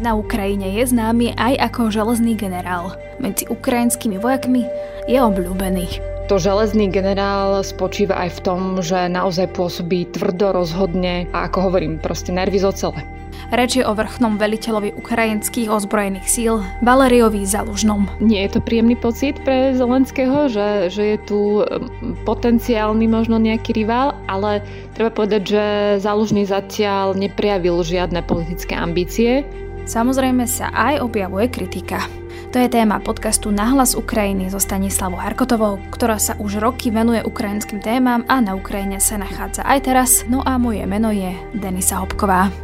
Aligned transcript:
Na 0.00 0.16
Ukrajine 0.16 0.80
je 0.80 0.96
známy 0.96 1.36
aj 1.36 1.60
ako 1.60 1.92
železný 1.92 2.32
generál. 2.32 2.96
Medzi 3.20 3.44
ukrajinskými 3.52 4.16
vojakmi 4.16 4.64
je 5.04 5.20
obľúbený. 5.20 6.00
To 6.32 6.40
železný 6.40 6.88
generál 6.88 7.60
spočíva 7.60 8.16
aj 8.16 8.40
v 8.40 8.40
tom, 8.40 8.60
že 8.80 9.12
naozaj 9.12 9.52
pôsobí 9.52 10.08
tvrdo, 10.08 10.56
rozhodne 10.56 11.28
a 11.36 11.52
ako 11.52 11.68
hovorím, 11.68 12.00
proste 12.00 12.32
nervy 12.32 12.64
z 12.64 12.72
ocele. 12.72 13.00
Reč 13.52 13.76
je 13.76 13.84
o 13.84 13.92
vrchnom 13.92 14.40
veliteľovi 14.40 14.96
ukrajinských 14.96 15.68
ozbrojených 15.68 16.24
síl 16.24 16.64
Valeriovi 16.80 17.44
Zalužnom. 17.44 18.08
Nie 18.24 18.48
je 18.48 18.56
to 18.56 18.60
príjemný 18.64 18.96
pocit 18.96 19.36
pre 19.44 19.76
Zelenského, 19.76 20.48
že, 20.48 20.88
že 20.88 21.02
je 21.12 21.18
tu 21.28 21.40
potenciálny 22.24 23.04
možno 23.04 23.36
nejaký 23.36 23.76
rival, 23.76 24.16
ale 24.32 24.64
treba 24.96 25.12
povedať, 25.12 25.42
že 25.44 25.64
Zalužný 26.00 26.48
zatiaľ 26.48 27.12
neprejavil 27.20 27.84
žiadne 27.84 28.24
politické 28.24 28.80
ambície. 28.80 29.44
Samozrejme 29.90 30.46
sa 30.46 30.70
aj 30.70 31.02
objavuje 31.02 31.50
kritika. 31.50 32.06
To 32.54 32.62
je 32.62 32.70
téma 32.70 33.02
podcastu 33.02 33.50
Nahlas 33.50 33.98
Ukrajiny 33.98 34.46
so 34.46 34.62
Stanislavou 34.62 35.18
Harkotovou, 35.18 35.82
ktorá 35.90 36.14
sa 36.14 36.38
už 36.38 36.62
roky 36.62 36.94
venuje 36.94 37.18
ukrajinským 37.26 37.82
témam 37.82 38.22
a 38.30 38.38
na 38.38 38.54
Ukrajine 38.54 39.02
sa 39.02 39.18
nachádza 39.18 39.66
aj 39.66 39.78
teraz. 39.82 40.22
No 40.30 40.46
a 40.46 40.62
moje 40.62 40.86
meno 40.86 41.10
je 41.10 41.34
Denisa 41.58 41.98
Hopková. 41.98 42.54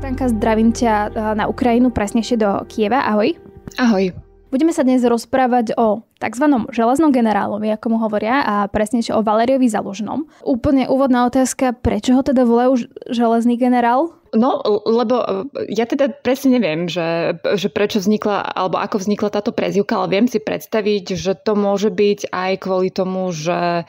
Stanka, 0.00 0.32
zdravím 0.32 0.72
ťa 0.72 1.12
eh, 1.12 1.36
na 1.36 1.44
Ukrajinu, 1.52 1.92
presnejšie 1.92 2.40
do 2.40 2.64
Kieva. 2.64 3.04
Ahoj. 3.04 3.36
Ahoj. 3.76 4.29
Budeme 4.50 4.74
sa 4.74 4.82
dnes 4.82 5.06
rozprávať 5.06 5.78
o 5.78 6.02
tzv. 6.18 6.46
železnom 6.74 7.14
generálovi, 7.14 7.70
ako 7.70 7.86
mu 7.94 7.98
hovoria, 8.02 8.42
a 8.42 8.54
presnejšie 8.66 9.14
o 9.14 9.22
Valeriovi 9.22 9.70
Zalužnom. 9.70 10.26
Úplne 10.42 10.90
úvodná 10.90 11.30
otázka, 11.30 11.70
prečo 11.78 12.18
ho 12.18 12.22
teda 12.26 12.42
volajú 12.42 12.90
železný 13.06 13.54
generál? 13.54 14.19
No, 14.30 14.62
lebo 14.86 15.16
e, 15.18 15.26
ja 15.74 15.90
teda 15.90 16.06
presne 16.22 16.58
neviem, 16.58 16.86
že, 16.86 17.34
že 17.58 17.66
prečo 17.66 17.98
vznikla, 17.98 18.54
alebo 18.54 18.78
ako 18.78 19.02
vznikla 19.02 19.34
táto 19.34 19.50
prezivka, 19.50 19.98
ale 19.98 20.14
viem 20.14 20.26
si 20.30 20.38
predstaviť, 20.38 21.18
že 21.18 21.34
to 21.34 21.58
môže 21.58 21.90
byť 21.90 22.30
aj 22.30 22.52
kvôli 22.62 22.94
tomu, 22.94 23.34
že, 23.34 23.88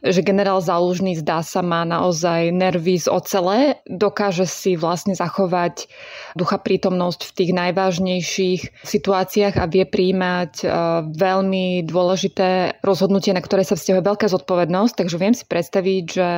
že 0.00 0.20
generál 0.24 0.64
Zálužný 0.64 1.20
zdá 1.20 1.44
sa 1.44 1.60
má 1.60 1.84
naozaj 1.84 2.56
nervy 2.56 3.04
z 3.04 3.08
ocele, 3.12 3.58
dokáže 3.84 4.48
si 4.48 4.80
vlastne 4.80 5.12
zachovať 5.12 5.90
ducha 6.40 6.56
prítomnosť 6.56 7.20
v 7.28 7.34
tých 7.36 7.50
najvážnejších 7.52 8.60
situáciách 8.86 9.60
a 9.60 9.68
vie 9.68 9.84
príjmať 9.84 10.52
uh, 10.64 11.04
veľmi 11.04 11.84
dôležité 11.84 12.80
rozhodnutie, 12.80 13.36
na 13.36 13.44
ktoré 13.44 13.66
sa 13.66 13.76
vzťahuje 13.76 14.04
veľká 14.04 14.26
zodpovednosť, 14.32 14.94
takže 14.96 15.16
viem 15.20 15.34
si 15.36 15.44
predstaviť, 15.44 16.04
že 16.08 16.28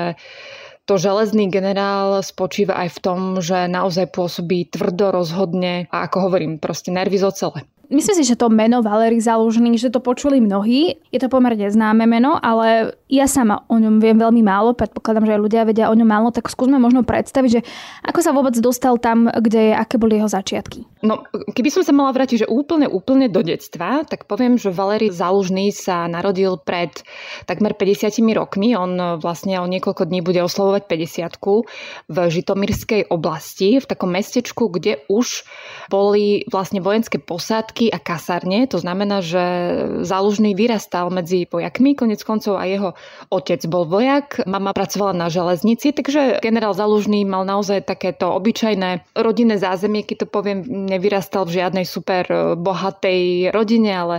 to 0.85 1.01
železný 1.01 1.49
generál 1.49 2.21
spočíva 2.21 2.77
aj 2.85 2.89
v 2.97 2.99
tom, 3.01 3.21
že 3.41 3.69
naozaj 3.69 4.13
pôsobí 4.13 4.69
tvrdo, 4.69 5.17
rozhodne 5.17 5.89
a 5.89 6.05
ako 6.05 6.29
hovorím, 6.29 6.61
proste 6.61 6.93
nervy 6.93 7.17
z 7.17 7.25
ocele. 7.25 7.61
Myslím 7.93 8.17
si, 8.17 8.25
že 8.25 8.39
to 8.39 8.49
meno 8.49 8.81
Valery 8.81 9.21
Zalužný, 9.21 9.77
že 9.77 9.93
to 9.93 10.01
počuli 10.01 10.41
mnohí. 10.41 10.97
Je 11.13 11.21
to 11.21 11.29
pomerne 11.29 11.69
známe 11.69 12.09
meno, 12.09 12.37
ale 12.41 12.97
ja 13.13 13.29
sama 13.29 13.63
o 13.69 13.77
ňom 13.77 14.01
viem 14.01 14.17
veľmi 14.17 14.41
málo. 14.41 14.73
Predpokladám, 14.73 15.29
že 15.29 15.35
aj 15.37 15.45
ľudia 15.45 15.63
vedia 15.69 15.93
o 15.93 15.95
ňom 15.95 16.09
málo, 16.09 16.29
tak 16.33 16.49
skúsme 16.49 16.81
možno 16.81 17.05
predstaviť, 17.05 17.51
že 17.51 17.61
ako 18.03 18.21
sa 18.25 18.33
vôbec 18.33 18.57
dostal 18.59 18.97
tam, 18.97 19.29
kde 19.29 19.71
je, 19.71 19.75
aké 19.77 20.01
boli 20.01 20.17
jeho 20.17 20.29
začiatky. 20.31 20.89
No, 21.05 21.21
keby 21.53 21.69
som 21.69 21.85
sa 21.85 21.93
mala 21.93 22.17
vrátiť, 22.17 22.45
že 22.45 22.51
úplne, 22.51 22.89
úplne 22.89 23.29
do 23.29 23.45
detstva, 23.45 24.09
tak 24.09 24.25
poviem, 24.25 24.57
že 24.57 24.73
Valery 24.73 25.13
Zalužný 25.13 25.69
sa 25.69 26.09
narodil 26.09 26.57
pred 26.57 27.05
takmer 27.45 27.77
50 27.77 28.17
rokmi. 28.33 28.73
On 28.73 29.21
vlastne 29.21 29.61
o 29.61 29.69
niekoľko 29.69 30.09
dní 30.09 30.25
bude 30.25 30.41
oslovovať 30.41 30.89
50 30.89 32.08
v 32.08 32.17
Žitomírskej 32.17 33.13
oblasti, 33.13 33.77
v 33.79 33.87
takom 33.87 34.11
mestečku, 34.11 34.73
kde 34.73 35.05
už 35.13 35.45
boli 35.92 36.48
vlastne 36.48 36.81
vojenské 36.81 37.20
posádky 37.20 37.83
statky 37.84 37.92
a 37.92 37.98
kasárne. 38.00 38.67
To 38.68 38.78
znamená, 38.80 39.20
že 39.20 39.45
zálužný 40.05 40.55
vyrastal 40.56 41.11
medzi 41.11 41.46
vojakmi, 41.50 41.95
konec 41.96 42.20
koncov 42.24 42.56
a 42.56 42.64
jeho 42.64 42.95
otec 43.28 43.61
bol 43.68 43.84
vojak, 43.84 44.46
mama 44.46 44.72
pracovala 44.72 45.12
na 45.12 45.28
železnici, 45.28 45.92
takže 45.92 46.40
generál 46.40 46.72
Zálužný 46.74 47.24
mal 47.24 47.46
naozaj 47.46 47.86
takéto 47.86 48.34
obyčajné 48.34 49.14
rodinné 49.14 49.56
zázemie, 49.61 50.02
keď 50.02 50.27
to 50.27 50.28
poviem, 50.28 50.67
nevyrastal 50.67 51.46
v 51.46 51.62
žiadnej 51.62 51.86
super 51.86 52.27
e, 52.27 52.58
bohatej 52.58 53.55
rodine, 53.55 53.95
ale 53.95 54.16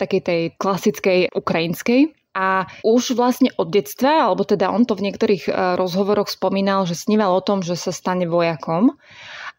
takej 0.00 0.20
tej 0.24 0.40
klasickej 0.56 1.18
ukrajinskej. 1.36 2.16
A 2.38 2.70
už 2.86 3.18
vlastne 3.18 3.50
od 3.58 3.68
detstva, 3.68 4.30
alebo 4.30 4.46
teda 4.46 4.70
on 4.70 4.86
to 4.86 4.94
v 4.94 5.10
niektorých 5.10 5.50
e, 5.50 5.52
rozhovoroch 5.76 6.30
spomínal, 6.30 6.86
že 6.86 6.94
sníval 6.94 7.34
o 7.34 7.44
tom, 7.44 7.60
že 7.60 7.74
sa 7.74 7.90
stane 7.92 8.24
vojakom. 8.24 8.94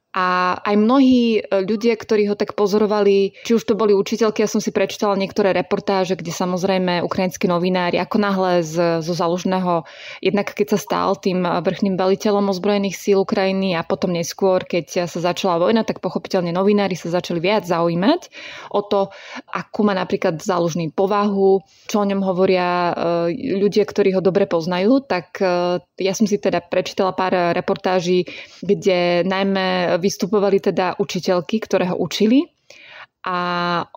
A 0.10 0.58
aj 0.66 0.74
mnohí 0.74 1.38
e, 1.38 1.42
ľudia, 1.62 1.94
ktorí 1.94 2.34
ho 2.34 2.36
tak 2.36 2.58
pozorovali, 2.58 3.38
či 3.46 3.54
už 3.54 3.62
to 3.62 3.78
boli 3.78 3.94
učiteľky, 3.94 4.42
ja 4.42 4.50
som 4.50 4.58
si 4.58 4.74
prečítala 4.74 5.14
niektoré 5.14 5.54
reportáže, 5.54 6.18
kde 6.18 6.34
samozrejme 6.34 7.06
ukrajinskí 7.06 7.46
novinári, 7.46 8.02
ako 8.02 8.18
náhle 8.18 8.66
z, 8.66 9.06
zo 9.06 9.14
záložného, 9.14 9.86
jednak 10.18 10.50
keď 10.50 10.74
sa 10.74 10.80
stal 10.82 11.10
tým 11.14 11.46
vrchným 11.46 11.94
veliteľom 11.94 12.50
ozbrojených 12.50 12.98
síl 12.98 13.22
Ukrajiny 13.22 13.78
a 13.78 13.86
potom 13.86 14.10
neskôr, 14.10 14.66
keď 14.66 15.06
sa 15.06 15.20
začala 15.22 15.62
vojna, 15.62 15.86
tak 15.86 16.02
pochopiteľne 16.02 16.58
novinári 16.58 16.98
sa 16.98 17.14
začali 17.14 17.38
viac 17.38 17.70
zaujímať 17.70 18.34
o 18.74 18.82
to, 18.82 19.14
akú 19.46 19.86
má 19.86 19.94
napríklad 19.94 20.42
záložný 20.42 20.90
povahu, 20.90 21.62
čo 21.86 22.02
o 22.02 22.10
ňom 22.10 22.26
hovoria 22.26 22.66
e, 22.66 22.94
ľudia, 23.62 23.86
ktorí 23.86 24.18
ho 24.18 24.26
dobre 24.26 24.50
poznajú, 24.50 25.06
tak 25.06 25.38
e, 25.38 25.78
ja 26.02 26.14
som 26.18 26.26
si 26.26 26.42
teda 26.42 26.66
prečítala 26.66 27.14
pár 27.14 27.54
reportáží, 27.54 28.26
kde 28.66 29.22
najmä 29.22 29.99
vystupovali 30.00 30.64
teda 30.64 30.98
učiteľky, 30.98 31.60
ktoré 31.62 31.92
ho 31.92 31.98
učili. 32.00 32.48
A 33.20 33.40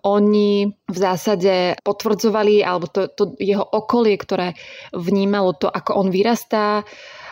oni 0.03 0.67
v 0.67 0.97
zásade 0.99 1.79
potvrdzovali, 1.87 2.67
alebo 2.67 2.91
to, 2.91 3.07
to 3.07 3.39
jeho 3.39 3.63
okolie, 3.63 4.19
ktoré 4.19 4.59
vnímalo 4.91 5.55
to, 5.55 5.71
ako 5.71 5.95
on 5.95 6.09
vyrastá 6.11 6.83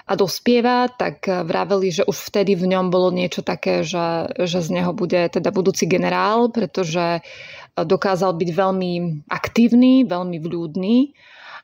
a 0.06 0.12
dospieva, 0.14 0.86
tak 0.86 1.26
vraveli, 1.26 1.90
že 1.90 2.06
už 2.06 2.30
vtedy 2.30 2.54
v 2.54 2.70
ňom 2.70 2.94
bolo 2.94 3.10
niečo 3.10 3.42
také, 3.42 3.82
že, 3.82 4.30
že 4.38 4.62
z 4.62 4.68
neho 4.70 4.94
bude 4.94 5.18
teda 5.34 5.50
budúci 5.50 5.90
generál, 5.90 6.54
pretože 6.54 7.26
dokázal 7.74 8.38
byť 8.38 8.50
veľmi 8.54 8.92
aktívny, 9.26 10.06
veľmi 10.06 10.38
vľúdny 10.38 10.96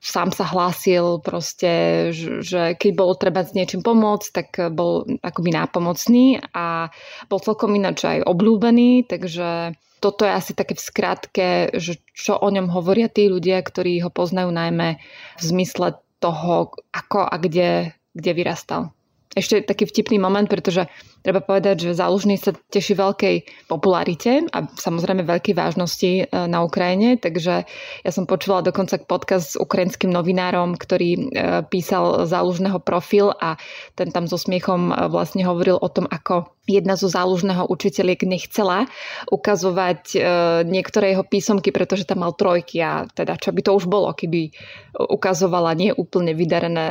sám 0.00 0.32
sa 0.32 0.48
hlásil 0.48 1.20
proste, 1.20 2.10
že 2.42 2.74
keď 2.74 2.90
bolo 2.96 3.14
treba 3.14 3.44
s 3.44 3.52
niečím 3.52 3.84
pomôcť, 3.84 4.28
tak 4.32 4.48
bol 4.72 5.04
akoby 5.20 5.50
nápomocný 5.52 6.40
a 6.56 6.88
bol 7.28 7.38
celkom 7.40 7.76
ináč 7.76 8.08
aj 8.08 8.24
obľúbený, 8.24 9.06
takže 9.06 9.76
toto 10.00 10.28
je 10.28 10.32
asi 10.32 10.52
také 10.52 10.76
v 10.76 10.86
skratke, 10.86 11.46
že 11.76 12.00
čo 12.12 12.36
o 12.36 12.48
ňom 12.48 12.68
hovoria 12.72 13.08
tí 13.08 13.28
ľudia, 13.28 13.60
ktorí 13.64 14.00
ho 14.04 14.10
poznajú 14.12 14.52
najmä 14.52 15.00
v 15.40 15.42
zmysle 15.42 15.98
toho, 16.20 16.72
ako 16.92 17.20
a 17.24 17.36
kde, 17.36 17.92
kde 18.16 18.30
vyrastal. 18.32 18.95
Ešte 19.36 19.60
taký 19.60 19.84
vtipný 19.84 20.16
moment, 20.16 20.48
pretože 20.48 20.88
Treba 21.26 21.42
povedať, 21.42 21.90
že 21.90 21.98
Zálužný 21.98 22.38
sa 22.38 22.54
teší 22.54 22.94
veľkej 22.94 23.66
popularite 23.66 24.46
a 24.46 24.62
samozrejme 24.70 25.26
veľkej 25.26 25.58
vážnosti 25.58 26.10
e, 26.22 26.24
na 26.30 26.62
Ukrajine, 26.62 27.18
takže 27.18 27.66
ja 28.06 28.10
som 28.14 28.30
počula 28.30 28.62
dokonca 28.62 28.94
podcast 29.02 29.58
s 29.58 29.58
ukrajinským 29.58 30.06
novinárom, 30.06 30.78
ktorý 30.78 31.10
e, 31.18 31.20
písal 31.66 32.30
Zálužného 32.30 32.78
profil 32.78 33.34
a 33.34 33.58
ten 33.98 34.14
tam 34.14 34.30
so 34.30 34.38
smiechom 34.38 34.94
e, 34.94 35.10
vlastne 35.10 35.42
hovoril 35.42 35.82
o 35.82 35.90
tom, 35.90 36.06
ako 36.06 36.46
jedna 36.70 36.94
zo 36.94 37.10
zálužného 37.10 37.66
učiteľiek 37.66 38.22
nechcela 38.26 38.90
ukazovať 39.30 40.18
niektoré 40.66 41.14
jeho 41.14 41.22
písomky, 41.22 41.70
pretože 41.70 42.02
tam 42.02 42.26
mal 42.26 42.34
trojky 42.34 42.82
a 42.82 43.06
teda 43.06 43.38
čo 43.38 43.54
by 43.54 43.62
to 43.62 43.70
už 43.70 43.86
bolo, 43.86 44.10
keby 44.10 44.50
ukazovala 44.98 45.78
neúplne 45.78 46.34
vydarené 46.34 46.86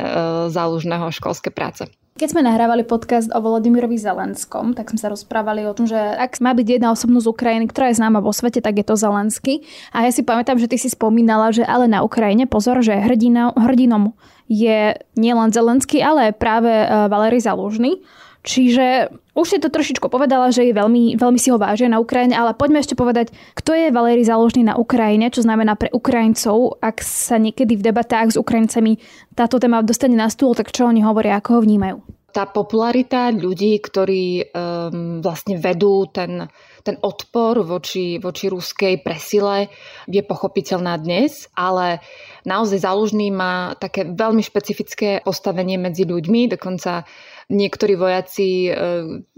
zálužného 0.48 1.12
školské 1.12 1.52
práce. 1.52 1.92
Keď 2.16 2.32
sme 2.32 2.48
nahrávali 2.48 2.88
podcast 2.88 3.28
o 3.28 3.44
Volodymyrovi 3.44 4.00
Zelenskom, 4.00 4.72
tak 4.72 4.88
sme 4.88 4.96
sa 4.96 5.12
rozprávali 5.12 5.68
o 5.68 5.76
tom, 5.76 5.84
že 5.84 6.00
ak 6.00 6.40
má 6.40 6.56
byť 6.56 6.80
jedna 6.80 6.88
osobnosť 6.88 7.28
Ukrajiny, 7.28 7.68
ktorá 7.68 7.92
je 7.92 8.00
známa 8.00 8.24
vo 8.24 8.32
svete, 8.32 8.64
tak 8.64 8.80
je 8.80 8.88
to 8.88 8.96
Zelensky. 8.96 9.60
A 9.92 10.08
ja 10.08 10.10
si 10.16 10.24
pamätám, 10.24 10.56
že 10.56 10.64
ty 10.64 10.80
si 10.80 10.88
spomínala, 10.88 11.52
že 11.52 11.60
ale 11.60 11.84
na 11.84 12.00
Ukrajine, 12.00 12.48
pozor, 12.48 12.80
že 12.80 12.96
hrdinou, 12.96 13.52
hrdinom 13.52 14.16
je 14.48 14.96
nielen 15.12 15.52
Zelensky, 15.52 16.00
ale 16.00 16.32
práve 16.32 16.72
e, 16.72 16.88
Valery 16.88 17.36
Zalužný. 17.36 18.00
Čiže 18.46 19.10
už 19.34 19.46
si 19.46 19.58
to 19.58 19.74
trošičku 19.74 20.06
povedala, 20.06 20.54
že 20.54 20.70
je 20.70 20.78
veľmi, 20.78 21.18
veľmi 21.18 21.34
si 21.34 21.50
ho 21.50 21.58
vážia 21.58 21.90
na 21.90 21.98
Ukrajine, 21.98 22.38
ale 22.38 22.54
poďme 22.54 22.78
ešte 22.78 22.94
povedať, 22.94 23.34
kto 23.58 23.74
je 23.74 23.90
Valéry 23.90 24.22
Založný 24.22 24.62
na 24.62 24.78
Ukrajine, 24.78 25.34
čo 25.34 25.42
znamená 25.42 25.74
pre 25.74 25.90
Ukrajincov, 25.90 26.78
ak 26.78 27.02
sa 27.02 27.42
niekedy 27.42 27.74
v 27.74 27.90
debatách 27.90 28.32
s 28.32 28.40
Ukrajincami 28.40 29.02
táto 29.34 29.58
téma 29.58 29.82
dostane 29.82 30.14
na 30.14 30.30
stôl, 30.30 30.54
tak 30.54 30.70
čo 30.70 30.86
oni 30.86 31.02
hovoria, 31.02 31.42
ako 31.42 31.58
ho 31.58 31.60
vnímajú? 31.66 31.98
tá 32.36 32.44
popularita 32.44 33.32
ľudí, 33.32 33.80
ktorí 33.80 34.52
um, 34.52 35.24
vlastne 35.24 35.56
vedú 35.56 36.04
ten, 36.12 36.44
ten 36.86 36.96
odpor 37.02 37.66
voči, 37.66 38.22
voči 38.22 38.46
ruskej 38.46 39.02
presile 39.02 39.66
je 40.06 40.22
pochopiteľná 40.22 40.94
dnes, 41.02 41.50
ale 41.58 41.98
naozaj 42.46 42.86
zálužný 42.86 43.34
má 43.34 43.74
také 43.74 44.06
veľmi 44.06 44.46
špecifické 44.46 45.26
postavenie 45.26 45.74
medzi 45.74 46.06
ľuďmi, 46.06 46.54
dokonca 46.54 47.02
Niektorí 47.46 47.94
vojaci, 47.94 48.66
e, 48.66 48.70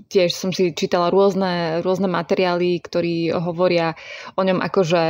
tiež 0.08 0.32
som 0.32 0.48
si 0.48 0.72
čítala 0.72 1.12
rôzne, 1.12 1.84
rôzne 1.84 2.08
materiály, 2.08 2.80
ktorí 2.80 3.36
hovoria 3.36 4.00
o 4.32 4.48
ňom 4.48 4.64
ako, 4.64 4.80
že 4.80 5.02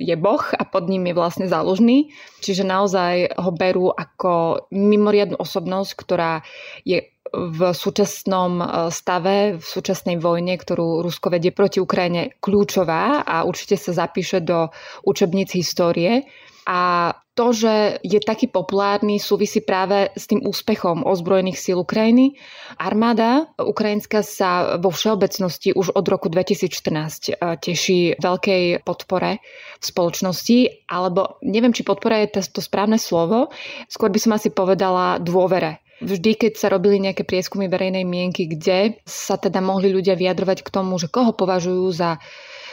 je 0.00 0.16
boh 0.16 0.40
a 0.40 0.64
pod 0.64 0.88
ním 0.88 1.12
je 1.12 1.18
vlastne 1.18 1.44
záložný. 1.44 2.08
Čiže 2.40 2.64
naozaj 2.64 3.36
ho 3.36 3.52
berú 3.52 3.92
ako 3.92 4.64
mimoriadnu 4.72 5.36
osobnosť, 5.36 5.92
ktorá 5.92 6.40
je 6.88 7.04
v 7.32 7.60
súčasnom 7.72 8.52
e, 8.60 8.66
stave, 8.92 9.56
v 9.56 9.64
súčasnej 9.64 10.20
vojne, 10.20 10.54
ktorú 10.60 11.00
Rusko 11.00 11.32
vedie 11.32 11.50
proti 11.50 11.80
Ukrajine, 11.80 12.36
kľúčová 12.38 13.24
a 13.24 13.42
určite 13.48 13.80
sa 13.80 13.96
zapíše 13.96 14.44
do 14.44 14.68
učebníc 15.02 15.56
histórie. 15.56 16.28
A 16.62 17.10
to, 17.32 17.50
že 17.56 17.98
je 18.04 18.20
taký 18.20 18.46
populárny, 18.46 19.16
súvisí 19.16 19.64
práve 19.64 20.12
s 20.12 20.28
tým 20.28 20.44
úspechom 20.44 21.02
ozbrojených 21.02 21.58
síl 21.58 21.80
Ukrajiny. 21.80 22.36
Armáda 22.76 23.48
ukrajinská 23.56 24.20
sa 24.20 24.76
vo 24.76 24.92
všeobecnosti 24.92 25.72
už 25.72 25.96
od 25.96 26.04
roku 26.06 26.28
2014 26.28 27.32
e, 27.32 27.56
teší 27.58 28.20
veľkej 28.20 28.86
podpore 28.86 29.40
v 29.80 29.84
spoločnosti, 29.84 30.86
alebo 30.86 31.42
neviem, 31.42 31.74
či 31.74 31.82
podpora 31.82 32.22
je 32.22 32.38
to 32.38 32.60
správne 32.60 33.00
slovo, 33.00 33.50
skôr 33.90 34.12
by 34.12 34.20
som 34.20 34.36
asi 34.36 34.52
povedala 34.52 35.18
dôvere 35.18 35.81
vždy, 36.02 36.30
keď 36.34 36.52
sa 36.58 36.68
robili 36.68 36.98
nejaké 36.98 37.22
prieskumy 37.22 37.70
verejnej 37.70 38.02
mienky, 38.02 38.50
kde 38.50 38.98
sa 39.06 39.38
teda 39.38 39.62
mohli 39.62 39.94
ľudia 39.94 40.18
vyjadrovať 40.18 40.66
k 40.66 40.72
tomu, 40.74 40.98
že 40.98 41.08
koho 41.08 41.32
považujú 41.32 41.86
za 41.94 42.18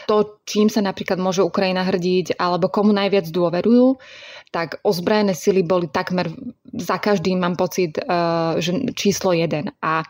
to, 0.09 0.41
čím 0.49 0.73
sa 0.73 0.81
napríklad 0.81 1.21
môže 1.21 1.45
Ukrajina 1.45 1.85
hrdiť 1.85 2.41
alebo 2.41 2.73
komu 2.73 2.89
najviac 2.89 3.29
dôverujú, 3.29 4.01
tak 4.49 4.81
ozbrojené 4.81 5.37
sily 5.37 5.61
boli 5.61 5.85
takmer 5.85 6.33
za 6.73 6.97
každým, 6.97 7.37
mám 7.37 7.53
pocit, 7.53 8.01
eh, 8.01 8.57
že 8.57 8.73
číslo 8.97 9.37
jeden. 9.37 9.69
A 9.85 10.01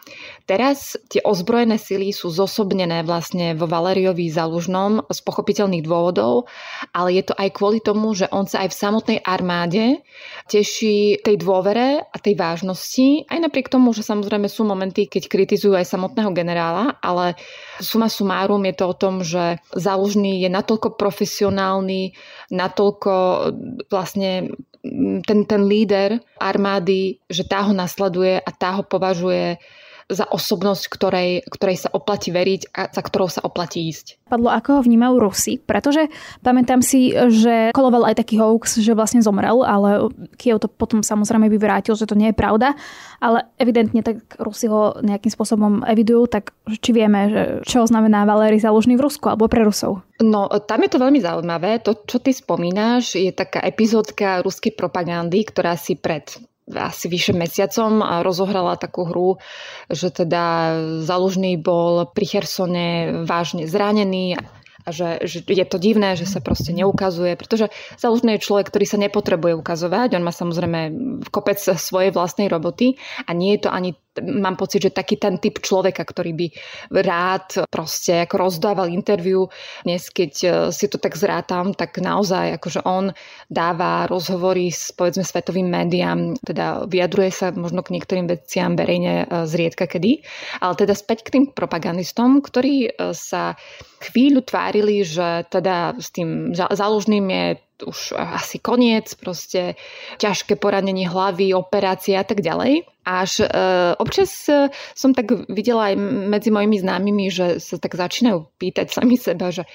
teraz 0.47 0.95
tie 1.11 1.19
ozbrojené 1.19 1.75
sily 1.75 2.15
sú 2.15 2.31
zosobnené 2.31 3.03
vlastne 3.03 3.51
vo 3.59 3.67
Valeriovi 3.67 4.31
Zalužnom 4.31 5.03
z 5.11 5.19
pochopiteľných 5.27 5.83
dôvodov, 5.83 6.47
ale 6.95 7.19
je 7.19 7.23
to 7.27 7.33
aj 7.35 7.49
kvôli 7.51 7.83
tomu, 7.83 8.15
že 8.15 8.31
on 8.31 8.47
sa 8.47 8.63
aj 8.63 8.71
v 8.71 8.79
samotnej 8.79 9.19
armáde 9.27 9.99
teší 10.47 11.19
tej 11.19 11.35
dôvere 11.35 11.99
a 12.07 12.17
tej 12.17 12.39
vážnosti, 12.39 13.27
aj 13.27 13.39
napriek 13.43 13.67
tomu, 13.67 13.91
že 13.91 14.07
samozrejme 14.07 14.47
sú 14.47 14.63
momenty, 14.63 15.11
keď 15.11 15.27
kritizujú 15.27 15.75
aj 15.75 15.87
samotného 15.87 16.31
generála, 16.31 16.95
ale 17.03 17.35
suma 17.83 18.07
sumárum 18.07 18.63
je 18.63 18.75
to 18.75 18.85
o 18.87 18.95
tom, 18.95 19.19
že 19.23 19.59
Zalužný 19.89 20.45
je 20.45 20.49
natoľko 20.53 20.93
profesionálny, 20.93 22.13
natoľko 22.53 23.13
vlastne 23.89 24.53
ten, 25.25 25.39
ten 25.49 25.61
líder 25.65 26.21
armády, 26.37 27.19
že 27.25 27.43
tá 27.49 27.65
ho 27.65 27.73
nasleduje 27.73 28.37
a 28.37 28.49
tá 28.53 28.77
ho 28.77 28.83
považuje 28.85 29.57
za 30.09 30.25
osobnosť, 30.25 30.83
ktorej, 30.89 31.45
ktorej 31.45 31.77
sa 31.85 31.89
oplatí 31.93 32.33
veriť 32.33 32.73
a 32.73 32.89
za 32.89 33.01
ktorou 33.05 33.29
sa 33.29 33.45
oplatí 33.45 33.85
ísť. 33.85 34.17
Padlo, 34.25 34.49
ako 34.49 34.81
ho 34.81 34.85
vnímajú 34.85 35.21
Rusy, 35.21 35.61
pretože 35.61 36.09
pamätám 36.41 36.81
si, 36.81 37.13
že 37.13 37.69
koloval 37.73 38.09
aj 38.09 38.17
taký 38.17 38.41
hoax, 38.41 38.81
že 38.81 38.97
vlastne 38.97 39.21
zomrel, 39.21 39.61
ale 39.61 40.09
Kiev 40.41 40.61
to 40.61 40.69
potom 40.69 41.05
samozrejme 41.05 41.45
vyvrátil, 41.49 41.93
že 41.93 42.09
to 42.09 42.17
nie 42.17 42.33
je 42.33 42.37
pravda, 42.37 42.73
ale 43.21 43.45
evidentne 43.61 44.01
tak 44.01 44.25
Rusi 44.41 44.65
ho 44.65 44.97
nejakým 45.01 45.29
spôsobom 45.29 45.85
evidujú, 45.85 46.25
tak 46.25 46.57
či 46.81 46.89
vieme, 46.89 47.29
že 47.29 47.43
čo 47.65 47.85
znamená 47.85 48.25
Valéry 48.25 48.57
Zalužný 48.57 48.97
v 48.97 49.05
Rusku 49.05 49.29
alebo 49.29 49.45
pre 49.45 49.61
Rusov? 49.61 50.01
No, 50.19 50.49
tam 50.49 50.83
je 50.83 50.91
to 50.91 50.99
veľmi 50.99 51.21
zaujímavé. 51.23 51.79
To, 51.85 51.95
čo 52.03 52.19
ty 52.19 52.35
spomínaš, 52.35 53.15
je 53.15 53.31
taká 53.31 53.63
epizódka 53.63 54.43
ruskej 54.43 54.75
propagandy, 54.75 55.47
ktorá 55.47 55.79
si 55.79 55.95
pred 55.95 56.27
asi 56.73 57.09
vyše 57.09 57.33
mesiacom 57.33 58.05
a 58.05 58.21
rozohrala 58.21 58.77
takú 58.77 59.09
hru, 59.09 59.41
že 59.89 60.13
teda 60.13 60.75
Zalužný 61.01 61.57
bol 61.57 62.05
pri 62.09 62.25
Chersone 62.25 62.87
vážne 63.25 63.65
zranený 63.65 64.37
a 64.37 64.89
že, 64.89 65.21
že 65.27 65.43
je 65.43 65.65
to 65.67 65.77
divné, 65.77 66.15
že 66.15 66.25
sa 66.25 66.39
proste 66.39 66.71
neukazuje, 66.71 67.35
pretože 67.35 67.69
Zalužný 67.99 68.37
je 68.37 68.45
človek, 68.45 68.71
ktorý 68.71 68.85
sa 68.87 68.97
nepotrebuje 68.97 69.53
ukazovať, 69.59 70.17
on 70.17 70.23
má 70.25 70.33
samozrejme 70.33 70.79
kopec 71.29 71.59
svojej 71.59 72.09
vlastnej 72.15 72.47
roboty 72.47 72.97
a 73.27 73.35
nie 73.35 73.57
je 73.57 73.67
to 73.67 73.69
ani 73.69 73.93
mám 74.23 74.55
pocit, 74.59 74.85
že 74.87 74.91
taký 74.91 75.17
ten 75.17 75.37
typ 75.37 75.59
človeka, 75.59 76.03
ktorý 76.03 76.31
by 76.35 76.47
rád 77.03 77.67
proste 77.69 78.25
ako 78.25 78.35
rozdával 78.49 78.91
interviu. 78.91 79.47
Dnes, 79.83 80.11
keď 80.11 80.33
e, 80.43 80.47
si 80.75 80.85
to 80.91 80.97
tak 80.99 81.15
zrátam, 81.15 81.71
tak 81.73 81.97
naozaj 81.99 82.59
akože 82.59 82.83
on 82.83 83.11
dáva 83.47 84.05
rozhovory 84.07 84.69
s 84.69 84.91
povedzme 84.95 85.23
svetovým 85.23 85.67
médiám, 85.67 86.35
teda 86.43 86.89
vyjadruje 86.89 87.31
sa 87.31 87.47
možno 87.55 87.81
k 87.85 87.95
niektorým 87.95 88.27
veciam 88.27 88.75
verejne 88.75 89.25
e, 89.25 89.45
zriedka 89.47 89.87
kedy, 89.87 90.23
ale 90.59 90.73
teda 90.75 90.93
späť 90.93 91.27
k 91.27 91.33
tým 91.39 91.45
propagandistom, 91.51 92.43
ktorí 92.43 92.89
e, 92.89 93.15
sa 93.15 93.55
chvíľu 93.99 94.43
tvárili, 94.43 95.03
že 95.03 95.47
teda 95.51 95.99
s 95.99 96.11
tým 96.15 96.55
záložným 96.55 97.25
je 97.27 97.45
už 97.83 98.15
asi 98.15 98.59
koniec, 98.59 99.15
proste 99.15 99.79
ťažké 100.19 100.55
poranenie 100.59 101.07
hlavy, 101.07 101.55
operácie 101.55 102.15
a 102.19 102.25
tak 102.27 102.43
ďalej. 102.43 102.87
Až 103.07 103.43
e, 103.43 103.47
občas 103.97 104.29
e, 104.51 104.69
som 104.93 105.15
tak 105.15 105.31
videla 105.49 105.93
aj 105.93 105.95
medzi 106.29 106.49
mojimi 106.53 106.77
známymi, 106.77 107.25
že 107.31 107.47
sa 107.57 107.81
tak 107.81 107.95
začínajú 107.95 108.49
pýtať 108.59 108.91
sami 108.93 109.15
seba, 109.15 109.49
že, 109.49 109.65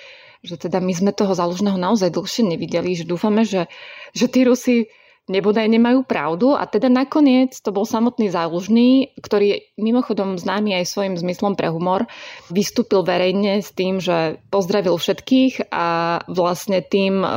že 0.44 0.60
teda 0.60 0.78
my 0.78 0.92
sme 0.92 1.10
toho 1.16 1.32
záložného 1.32 1.80
naozaj 1.80 2.12
dlhšie 2.12 2.44
nevideli, 2.44 2.94
že 2.94 3.08
dúfame, 3.08 3.42
že, 3.42 3.66
že 4.12 4.26
tí 4.28 4.44
Rusi 4.44 4.86
nebodaj 5.28 5.64
nemajú 5.72 6.04
pravdu 6.04 6.52
a 6.52 6.68
teda 6.68 6.92
nakoniec 6.92 7.56
to 7.56 7.72
bol 7.72 7.88
samotný 7.88 8.28
zálužný, 8.28 9.16
ktorý 9.16 9.72
mimochodom 9.80 10.36
známy 10.36 10.76
aj 10.76 10.84
svojim 10.84 11.14
zmyslom 11.16 11.56
pre 11.56 11.72
humor, 11.72 12.04
vystúpil 12.52 13.00
verejne 13.00 13.64
s 13.64 13.72
tým, 13.72 14.04
že 14.04 14.38
pozdravil 14.52 15.00
všetkých 15.00 15.72
a 15.72 16.20
vlastne 16.28 16.84
tým 16.84 17.24
e, 17.24 17.28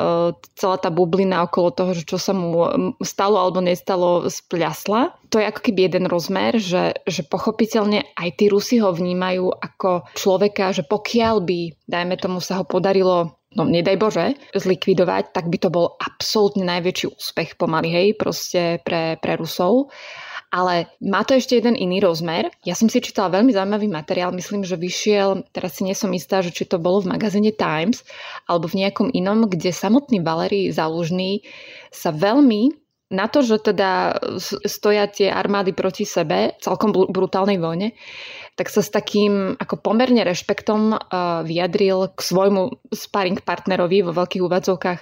celá 0.60 0.78
tá 0.78 0.92
bublina 0.92 1.48
okolo 1.48 1.70
toho, 1.72 1.92
že 1.96 2.04
čo 2.04 2.20
sa 2.20 2.36
mu 2.36 2.68
stalo 3.00 3.40
alebo 3.40 3.64
nestalo, 3.64 4.28
spľasla. 4.28 5.16
To 5.32 5.40
je 5.40 5.48
ako 5.48 5.60
keby 5.60 5.92
jeden 5.92 6.06
rozmer, 6.08 6.60
že, 6.60 7.04
že 7.08 7.24
pochopiteľne 7.24 8.16
aj 8.16 8.30
tí 8.36 8.48
Rusi 8.48 8.80
ho 8.80 8.92
vnímajú 8.92 9.52
ako 9.52 10.12
človeka, 10.16 10.76
že 10.76 10.88
pokiaľ 10.88 11.36
by, 11.44 11.60
dajme 11.88 12.16
tomu, 12.20 12.40
sa 12.40 12.60
ho 12.60 12.66
podarilo 12.68 13.37
no 13.58 13.66
nedaj 13.66 13.98
Bože, 13.98 14.38
zlikvidovať, 14.54 15.34
tak 15.34 15.50
by 15.50 15.58
to 15.58 15.74
bol 15.74 15.98
absolútne 15.98 16.64
najväčší 16.64 17.18
úspech 17.18 17.58
pomaly, 17.58 17.90
hej, 17.90 18.08
proste 18.14 18.78
pre, 18.86 19.18
pre 19.18 19.34
Rusov. 19.36 19.90
Ale 20.48 20.88
má 21.04 21.28
to 21.28 21.36
ešte 21.36 21.60
jeden 21.60 21.76
iný 21.76 22.00
rozmer. 22.00 22.48
Ja 22.64 22.72
som 22.72 22.88
si 22.88 23.04
čítala 23.04 23.36
veľmi 23.36 23.52
zaujímavý 23.52 23.92
materiál, 23.92 24.32
myslím, 24.32 24.64
že 24.64 24.80
vyšiel, 24.80 25.44
teraz 25.52 25.76
si 25.76 25.84
nie 25.84 25.92
som 25.92 26.08
istá, 26.16 26.40
že 26.40 26.56
či 26.56 26.64
to 26.64 26.80
bolo 26.80 27.04
v 27.04 27.12
magazíne 27.12 27.52
Times 27.52 28.08
alebo 28.48 28.72
v 28.72 28.86
nejakom 28.86 29.12
inom, 29.12 29.52
kde 29.52 29.76
samotný 29.76 30.24
Valery 30.24 30.72
Zalužný 30.72 31.44
sa 31.92 32.16
veľmi 32.16 32.72
na 33.08 33.28
to, 33.32 33.40
že 33.44 33.60
teda 33.64 34.20
stoja 34.68 35.08
tie 35.08 35.32
armády 35.32 35.72
proti 35.72 36.04
sebe, 36.04 36.56
celkom 36.60 36.92
brutálnej 36.92 37.60
vojne, 37.60 37.96
tak 38.58 38.74
sa 38.74 38.82
s 38.82 38.90
takým 38.90 39.54
ako 39.62 39.78
pomerne 39.78 40.26
rešpektom 40.26 40.98
uh, 40.98 41.00
vyjadril 41.46 42.10
k 42.10 42.20
svojmu 42.20 42.90
sparring 42.90 43.38
partnerovi 43.46 44.02
vo 44.02 44.18
veľkých 44.18 44.42
úvadzovkách 44.42 45.00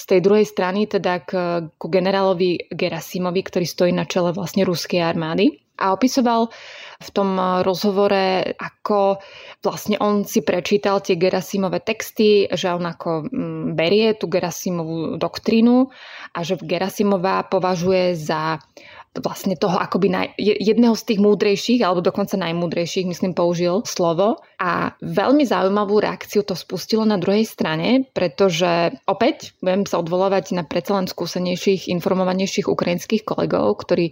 z 0.00 0.04
tej 0.08 0.20
druhej 0.24 0.48
strany, 0.48 0.88
teda 0.88 1.20
k, 1.20 1.30
ku 1.76 1.86
generálovi 1.92 2.72
Gerasimovi, 2.72 3.44
ktorý 3.44 3.68
stojí 3.68 3.92
na 3.92 4.08
čele 4.08 4.32
vlastne 4.32 4.64
ruskej 4.64 5.04
armády. 5.04 5.60
A 5.74 5.90
opisoval 5.90 6.54
v 7.02 7.08
tom 7.10 7.34
rozhovore, 7.66 8.54
ako 8.54 9.18
vlastne 9.58 9.98
on 9.98 10.22
si 10.22 10.46
prečítal 10.46 11.02
tie 11.02 11.18
Gerasimové 11.18 11.82
texty, 11.82 12.46
že 12.46 12.70
on 12.70 12.86
ako 12.86 13.26
mm, 13.26 13.74
berie 13.74 14.14
tú 14.14 14.30
Gerasimovú 14.30 15.18
doktrínu 15.18 15.90
a 16.30 16.38
že 16.46 16.62
Gerasimová 16.62 17.42
považuje 17.50 18.14
za 18.14 18.62
vlastne 19.14 19.54
toho 19.54 19.78
akoby 19.78 20.08
naj, 20.10 20.26
jedného 20.38 20.98
z 20.98 21.06
tých 21.06 21.20
múdrejších, 21.22 21.80
alebo 21.86 22.02
dokonca 22.02 22.34
najmúdrejších, 22.34 23.06
myslím, 23.06 23.30
použil 23.30 23.86
slovo. 23.86 24.42
A 24.58 24.98
veľmi 24.98 25.46
zaujímavú 25.46 26.02
reakciu 26.02 26.42
to 26.42 26.58
spustilo 26.58 27.06
na 27.06 27.14
druhej 27.14 27.46
strane, 27.46 28.10
pretože 28.10 28.98
opäť 29.06 29.54
budem 29.62 29.86
sa 29.86 30.02
odvolávať 30.02 30.58
na 30.58 30.66
predsa 30.66 30.98
len 30.98 31.06
skúsenejších, 31.06 31.86
informovanejších 31.94 32.66
ukrajinských 32.66 33.22
kolegov, 33.22 33.86
ktorí 33.86 34.10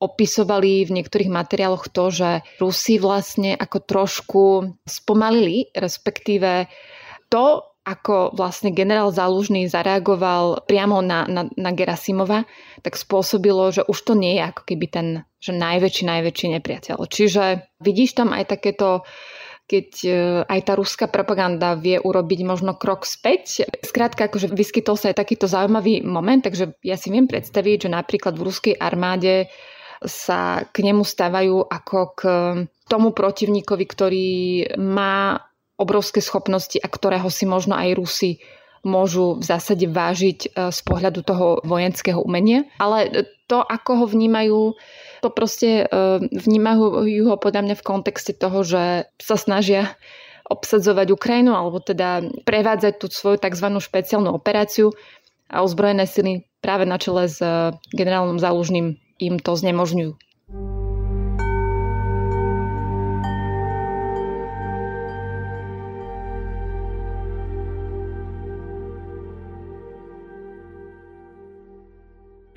opisovali 0.00 0.88
v 0.88 0.94
niektorých 0.96 1.28
materiáloch 1.28 1.92
to, 1.92 2.08
že 2.08 2.30
Rusi 2.56 2.96
vlastne 2.96 3.52
ako 3.52 3.78
trošku 3.84 4.44
spomalili, 4.88 5.68
respektíve 5.76 6.72
to, 7.28 7.67
ako 7.88 8.36
vlastne 8.36 8.76
generál 8.76 9.08
Zálužný 9.08 9.64
zareagoval 9.72 10.68
priamo 10.68 11.00
na, 11.00 11.24
na, 11.24 11.48
na 11.56 11.70
Gerasimova, 11.72 12.44
tak 12.84 13.00
spôsobilo, 13.00 13.72
že 13.72 13.80
už 13.88 13.98
to 14.04 14.12
nie 14.12 14.36
je 14.36 14.42
ako 14.44 14.62
keby 14.68 14.86
ten 14.92 15.06
že 15.38 15.54
najväčší, 15.54 16.04
najväčší 16.04 16.46
nepriateľ. 16.58 16.98
Čiže 17.06 17.70
vidíš 17.80 18.18
tam 18.18 18.34
aj 18.34 18.58
takéto 18.58 19.06
keď 19.68 19.88
e, 20.00 20.10
aj 20.48 20.60
tá 20.64 20.72
ruská 20.80 21.06
propaganda 21.12 21.76
vie 21.76 22.00
urobiť 22.00 22.40
možno 22.40 22.72
krok 22.72 23.04
späť. 23.04 23.68
Skrátka, 23.84 24.32
akože 24.32 24.48
vyskytol 24.48 24.96
sa 24.96 25.12
aj 25.12 25.20
takýto 25.20 25.44
zaujímavý 25.44 26.00
moment, 26.08 26.40
takže 26.40 26.72
ja 26.80 26.96
si 26.96 27.12
viem 27.12 27.28
predstaviť, 27.28 27.84
že 27.84 27.90
napríklad 27.92 28.32
v 28.32 28.46
ruskej 28.48 28.74
armáde 28.80 29.52
sa 30.00 30.64
k 30.72 30.88
nemu 30.88 31.04
stávajú 31.04 31.68
ako 31.68 31.98
k 32.16 32.20
tomu 32.88 33.12
protivníkovi, 33.12 33.84
ktorý 33.84 34.28
má 34.80 35.36
obrovské 35.78 36.18
schopnosti 36.18 36.76
a 36.82 36.88
ktorého 36.90 37.30
si 37.30 37.46
možno 37.46 37.78
aj 37.78 37.94
Rusi 37.94 38.42
môžu 38.82 39.38
v 39.38 39.44
zásade 39.46 39.86
vážiť 39.90 40.38
e, 40.46 40.48
z 40.70 40.80
pohľadu 40.86 41.26
toho 41.26 41.62
vojenského 41.66 42.22
umenia. 42.22 42.66
Ale 42.78 43.26
to, 43.50 43.58
ako 43.62 44.04
ho 44.04 44.06
vnímajú 44.06 44.76
to 45.18 45.28
proste 45.34 45.88
uh, 45.88 46.22
vnímajú 46.22 47.26
ho 47.26 47.36
podľa 47.40 47.62
mňa 47.64 47.74
v 47.80 47.86
kontexte 47.86 48.32
toho, 48.36 48.62
že 48.62 49.10
sa 49.18 49.34
snažia 49.34 49.98
obsadzovať 50.46 51.12
Ukrajinu 51.12 51.52
alebo 51.52 51.82
teda 51.82 52.24
prevádzať 52.46 53.02
tú 53.02 53.06
svoju 53.10 53.42
tzv. 53.42 53.66
špeciálnu 53.68 54.30
operáciu 54.32 54.94
a 55.50 55.64
ozbrojené 55.64 56.06
sily 56.06 56.46
práve 56.62 56.86
na 56.86 56.96
čele 57.00 57.26
s 57.26 57.42
uh, 57.42 57.74
generálom 57.90 58.38
Zálužným 58.38 59.00
im 59.18 59.34
to 59.42 59.52
znemožňujú. 59.58 60.14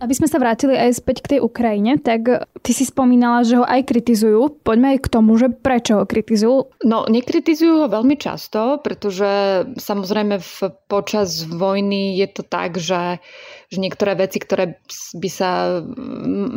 Aby 0.02 0.18
sme 0.18 0.26
sa 0.26 0.42
vrátili 0.42 0.74
aj 0.74 0.98
späť 0.98 1.22
k 1.22 1.38
tej 1.38 1.40
Ukrajine, 1.46 2.02
tak 2.02 2.50
ty 2.66 2.72
si 2.74 2.90
spomínala, 2.90 3.46
že 3.46 3.62
ho 3.62 3.66
aj 3.66 3.86
kritizujú. 3.86 4.66
Poďme 4.66 4.98
aj 4.98 5.00
k 5.06 5.12
tomu, 5.14 5.38
že 5.38 5.54
prečo 5.54 6.02
ho 6.02 6.10
kritizujú. 6.10 6.74
No, 6.82 7.06
nekritizujú 7.06 7.86
ho 7.86 7.88
veľmi 7.88 8.18
často, 8.18 8.82
pretože 8.82 9.30
samozrejme 9.78 10.42
v, 10.42 10.58
počas 10.90 11.46
vojny 11.46 12.18
je 12.18 12.28
to 12.34 12.42
tak, 12.42 12.82
že, 12.82 13.22
že 13.70 13.78
niektoré 13.78 14.18
veci, 14.18 14.42
ktoré 14.42 14.82
by 15.14 15.30
sa 15.30 15.86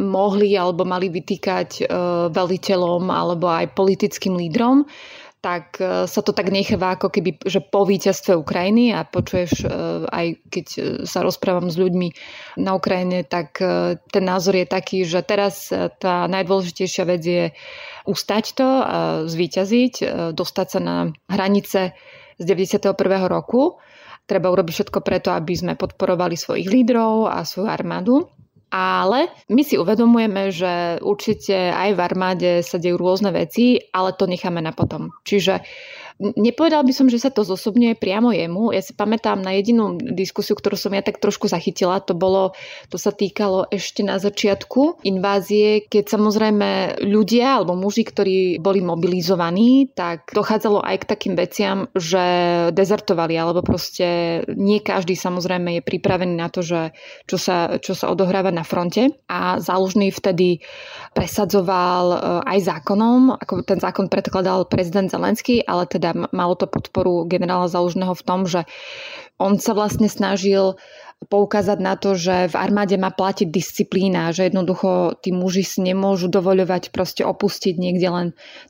mohli 0.09 0.57
alebo 0.57 0.89
mali 0.89 1.13
vytýkať 1.13 1.69
e, 1.81 1.83
veliteľom 2.33 3.13
alebo 3.13 3.53
aj 3.53 3.77
politickým 3.77 4.41
lídrom, 4.41 4.89
tak 5.45 5.77
e, 5.77 6.09
sa 6.09 6.21
to 6.25 6.33
tak 6.33 6.49
necháva 6.49 6.97
ako 6.97 7.13
keby, 7.13 7.37
že 7.45 7.61
po 7.61 7.85
víťazstve 7.85 8.33
Ukrajiny 8.33 8.97
a 8.97 9.05
počuješ 9.05 9.53
e, 9.61 9.69
aj 10.09 10.27
keď 10.49 10.67
e, 10.73 10.81
sa 11.05 11.21
rozprávam 11.21 11.69
s 11.69 11.77
ľuďmi 11.77 12.09
na 12.65 12.73
Ukrajine, 12.73 13.29
tak 13.29 13.61
ten 14.09 14.25
názor 14.25 14.57
je 14.57 14.65
taký, 14.65 15.05
že 15.05 15.21
teraz 15.21 15.69
tá 16.01 16.25
najdôležitejšia 16.31 17.05
vec 17.05 17.23
je 17.23 17.45
ustať 18.09 18.45
to, 18.57 18.69
zvíťaziť, 19.29 19.95
dostať 20.33 20.67
sa 20.71 20.81
na 20.81 20.97
hranice 21.29 21.93
z 22.39 22.45
91. 22.47 22.95
roku. 23.27 23.77
Treba 24.25 24.49
urobiť 24.49 24.73
všetko 24.73 24.99
preto, 25.05 25.35
aby 25.35 25.53
sme 25.53 25.75
podporovali 25.75 26.39
svojich 26.39 26.71
lídrov 26.71 27.29
a 27.29 27.45
svoju 27.45 27.69
armádu. 27.69 28.31
Ale 28.75 29.31
my 29.55 29.63
si 29.63 29.79
uvedomujeme, 29.79 30.51
že 30.51 30.99
určite 30.99 31.71
aj 31.71 31.95
v 31.95 32.01
armáde 32.03 32.51
sa 32.59 32.83
dejú 32.83 32.99
rôzne 32.99 33.31
veci, 33.31 33.79
ale 33.95 34.19
to 34.19 34.27
necháme 34.27 34.59
na 34.59 34.75
potom. 34.75 35.15
Čiže 35.23 35.63
Nepovedal 36.19 36.87
by 36.87 36.95
som, 36.95 37.11
že 37.11 37.19
sa 37.19 37.31
to 37.35 37.43
zosobňuje 37.43 37.99
priamo 37.99 38.31
jemu. 38.31 38.71
Ja 38.71 38.79
si 38.81 38.95
pamätám 38.95 39.43
na 39.43 39.59
jedinú 39.59 39.99
diskusiu, 39.99 40.55
ktorú 40.55 40.79
som 40.79 40.95
ja 40.95 41.03
tak 41.03 41.19
trošku 41.19 41.51
zachytila. 41.51 41.99
To 42.07 42.15
bolo, 42.15 42.55
to 42.87 42.97
sa 42.99 43.11
týkalo 43.11 43.67
ešte 43.67 44.07
na 44.07 44.23
začiatku 44.23 45.03
invázie, 45.03 45.85
keď 45.85 46.15
samozrejme 46.15 47.03
ľudia 47.03 47.59
alebo 47.61 47.75
muži, 47.75 48.07
ktorí 48.07 48.63
boli 48.63 48.79
mobilizovaní, 48.79 49.91
tak 49.91 50.31
dochádzalo 50.31 50.87
aj 50.87 50.97
k 51.03 51.09
takým 51.11 51.35
veciam, 51.35 51.91
že 51.99 52.25
dezertovali, 52.71 53.35
alebo 53.35 53.67
proste 53.67 54.41
nie 54.55 54.79
každý 54.79 55.19
samozrejme 55.19 55.77
je 55.77 55.83
pripravený 55.83 56.35
na 56.39 56.47
to, 56.47 56.63
že 56.63 56.95
čo 57.27 57.37
sa, 57.43 57.83
čo 57.83 57.99
sa 57.99 58.07
odohráva 58.09 58.55
na 58.55 58.63
fronte. 58.63 59.11
A 59.27 59.59
zálužný 59.59 60.15
vtedy 60.15 60.63
presadzoval 61.11 62.07
e, 62.15 62.19
aj 62.55 62.59
zákonom, 62.71 63.35
ako 63.35 63.67
ten 63.67 63.83
zákon 63.83 64.07
predkladal 64.07 64.71
prezident 64.71 65.11
Zelenský, 65.11 65.59
ale 65.67 65.91
teda 65.91 66.14
malo 66.15 66.55
to 66.55 66.71
podporu 66.71 67.27
generála 67.29 67.69
Zalužného 67.69 68.15
v 68.15 68.27
tom, 68.27 68.41
že 68.47 68.65
on 69.37 69.59
sa 69.59 69.75
vlastne 69.75 70.07
snažil 70.07 70.79
poukázať 71.27 71.79
na 71.81 71.97
to, 71.97 72.15
že 72.15 72.53
v 72.53 72.57
armáde 72.59 73.01
má 73.01 73.09
platiť 73.09 73.49
disciplína, 73.49 74.31
že 74.31 74.47
jednoducho 74.47 75.19
tí 75.25 75.33
muži 75.33 75.65
si 75.65 75.81
nemôžu 75.81 76.29
dovoľovať 76.29 76.93
proste 76.93 77.25
opustiť 77.25 77.75
niekde 77.81 78.09
len 78.13 78.27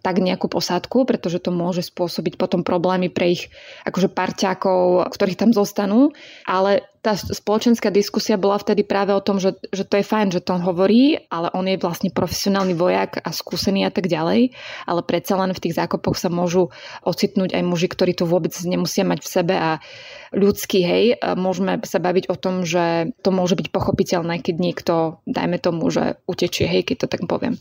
tak 0.07 0.23
nejakú 0.23 0.47
posádku, 0.47 1.05
pretože 1.05 1.43
to 1.43 1.51
môže 1.51 1.91
spôsobiť 1.91 2.39
potom 2.39 2.63
problémy 2.63 3.11
pre 3.11 3.35
ich 3.35 3.51
akože 3.85 4.09
parťákov, 4.13 5.11
ktorých 5.11 5.41
tam 5.41 5.51
zostanú. 5.51 6.15
Ale 6.47 6.87
tá 7.05 7.21
spoločenská 7.21 7.93
diskusia 7.93 8.41
bola 8.41 8.57
vtedy 8.57 8.81
práve 8.81 9.13
o 9.13 9.21
tom, 9.21 9.37
že, 9.37 9.61
že 9.77 9.85
to 9.85 10.01
je 10.01 10.09
fajn, 10.09 10.33
že 10.33 10.41
to 10.41 10.57
on 10.57 10.65
hovorí, 10.65 11.21
ale 11.29 11.53
on 11.53 11.69
je 11.69 11.77
vlastne 11.77 12.09
profesionálny 12.09 12.73
vojak 12.73 13.21
a 13.21 13.29
skúsený 13.29 13.85
a 13.85 13.93
tak 13.93 14.09
ďalej, 14.09 14.57
ale 14.89 15.01
predsa 15.05 15.37
len 15.37 15.53
v 15.53 15.63
tých 15.69 15.77
zákopoch 15.77 16.17
sa 16.17 16.33
môžu 16.33 16.73
ocitnúť 17.05 17.53
aj 17.53 17.63
muži, 17.69 17.93
ktorí 17.93 18.17
to 18.17 18.25
vôbec 18.25 18.57
nemusia 18.65 19.05
mať 19.05 19.21
v 19.21 19.29
sebe 19.29 19.53
a 19.53 19.85
ľudský, 20.33 20.81
hej, 20.81 21.05
môžeme 21.37 21.77
sa 21.85 22.01
baviť 22.01 22.33
o 22.33 22.37
tom, 22.41 22.65
že 22.65 23.13
to 23.21 23.29
môže 23.31 23.55
byť 23.55 23.69
pochopiteľné, 23.69 24.41
keď 24.41 24.57
niekto, 24.57 24.95
dajme 25.29 25.61
tomu, 25.61 25.93
že 25.93 26.19
utečie, 26.25 26.65
hej, 26.65 26.89
keď 26.89 27.05
to 27.05 27.09
tak 27.13 27.23
poviem. 27.29 27.61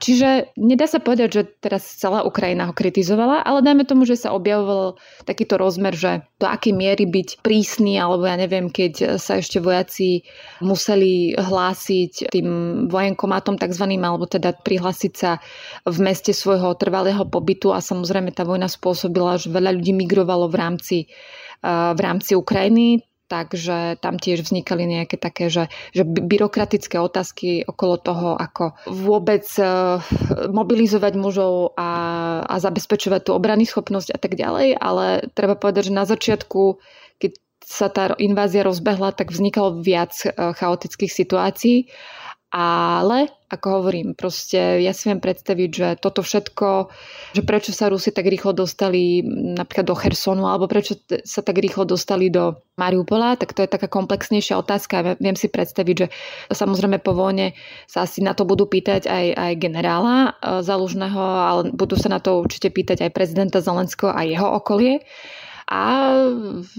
Čiže 0.00 0.56
nedá 0.56 0.88
sa 0.88 0.98
povedať, 0.98 1.28
že 1.30 1.42
teraz 1.60 1.84
celá 1.84 2.24
Ukrajina 2.24 2.72
ho 2.72 2.74
kritizovala, 2.74 3.44
ale 3.44 3.60
dajme 3.60 3.84
tomu, 3.84 4.08
že 4.08 4.16
sa 4.16 4.32
objavoval 4.32 4.96
takýto 5.28 5.60
rozmer, 5.60 5.92
že 5.92 6.24
do 6.40 6.48
akej 6.48 6.72
miery 6.72 7.04
byť 7.06 7.44
prísny, 7.44 8.00
alebo 8.00 8.26
ja 8.26 8.34
neviem, 8.34 8.72
keď 8.78 9.18
sa 9.18 9.42
ešte 9.42 9.58
vojaci 9.58 10.22
museli 10.62 11.34
hlásiť 11.34 12.30
tým 12.30 12.48
vojenkomátom 12.86 13.58
tzv. 13.58 13.84
alebo 13.98 14.30
teda 14.30 14.54
prihlásiť 14.54 15.12
sa 15.18 15.42
v 15.82 15.96
meste 15.98 16.30
svojho 16.30 16.78
trvalého 16.78 17.26
pobytu 17.26 17.74
a 17.74 17.82
samozrejme 17.82 18.30
tá 18.30 18.46
vojna 18.46 18.70
spôsobila, 18.70 19.34
že 19.42 19.50
veľa 19.50 19.74
ľudí 19.74 19.90
migrovalo 19.90 20.46
v 20.46 20.56
rámci 20.56 20.98
v 21.66 21.98
rámci 21.98 22.38
Ukrajiny, 22.38 23.02
takže 23.28 24.00
tam 24.00 24.16
tiež 24.16 24.48
vznikali 24.48 24.88
nejaké 24.88 25.20
také, 25.20 25.52
že, 25.52 25.68
že 25.92 26.02
byrokratické 26.06 26.96
otázky 26.96 27.66
okolo 27.66 28.00
toho, 28.00 28.28
ako 28.38 28.78
vôbec 28.88 29.44
mobilizovať 30.48 31.12
mužov 31.18 31.76
a, 31.76 31.90
a 32.46 32.54
zabezpečovať 32.62 33.20
tú 33.28 33.30
obrany 33.36 33.68
schopnosť 33.68 34.16
a 34.16 34.18
tak 34.18 34.38
ďalej, 34.38 34.80
ale 34.80 35.28
treba 35.36 35.58
povedať, 35.58 35.92
že 35.92 35.98
na 35.98 36.08
začiatku, 36.08 36.80
keď 37.20 37.36
sa 37.68 37.92
tá 37.92 38.16
invázia 38.16 38.64
rozbehla, 38.64 39.12
tak 39.12 39.28
vznikalo 39.28 39.84
viac 39.84 40.16
e, 40.24 40.32
chaotických 40.32 41.12
situácií. 41.12 41.92
Ale, 42.48 43.28
ako 43.52 43.66
hovorím, 43.76 44.16
proste 44.16 44.80
ja 44.80 44.96
si 44.96 45.12
viem 45.12 45.20
predstaviť, 45.20 45.68
že 45.68 45.88
toto 46.00 46.24
všetko, 46.24 46.88
že 47.36 47.44
prečo 47.44 47.76
sa 47.76 47.92
Rusi 47.92 48.08
tak 48.08 48.24
rýchlo 48.24 48.56
dostali 48.56 49.20
napríklad 49.52 49.84
do 49.84 49.92
Chersonu, 49.92 50.48
alebo 50.48 50.64
prečo 50.64 50.96
sa 51.28 51.44
tak 51.44 51.60
rýchlo 51.60 51.84
dostali 51.84 52.32
do 52.32 52.56
Mariupola, 52.80 53.36
tak 53.36 53.52
to 53.52 53.60
je 53.60 53.68
taká 53.68 53.84
komplexnejšia 53.92 54.56
otázka. 54.64 55.20
Viem 55.20 55.36
si 55.36 55.52
predstaviť, 55.52 55.96
že 56.00 56.06
samozrejme 56.48 57.04
po 57.04 57.12
vojne 57.12 57.52
sa 57.84 58.08
asi 58.08 58.24
na 58.24 58.32
to 58.32 58.48
budú 58.48 58.64
pýtať 58.64 59.04
aj, 59.04 59.26
aj 59.36 59.52
generála 59.60 60.16
e, 60.16 60.64
Zalužného, 60.64 61.20
ale 61.20 61.62
budú 61.76 62.00
sa 62.00 62.08
na 62.08 62.24
to 62.24 62.40
určite 62.40 62.72
pýtať 62.72 63.04
aj 63.04 63.12
prezidenta 63.12 63.60
Zelenského 63.60 64.08
a 64.08 64.24
jeho 64.24 64.56
okolie 64.56 65.04
a 65.68 65.84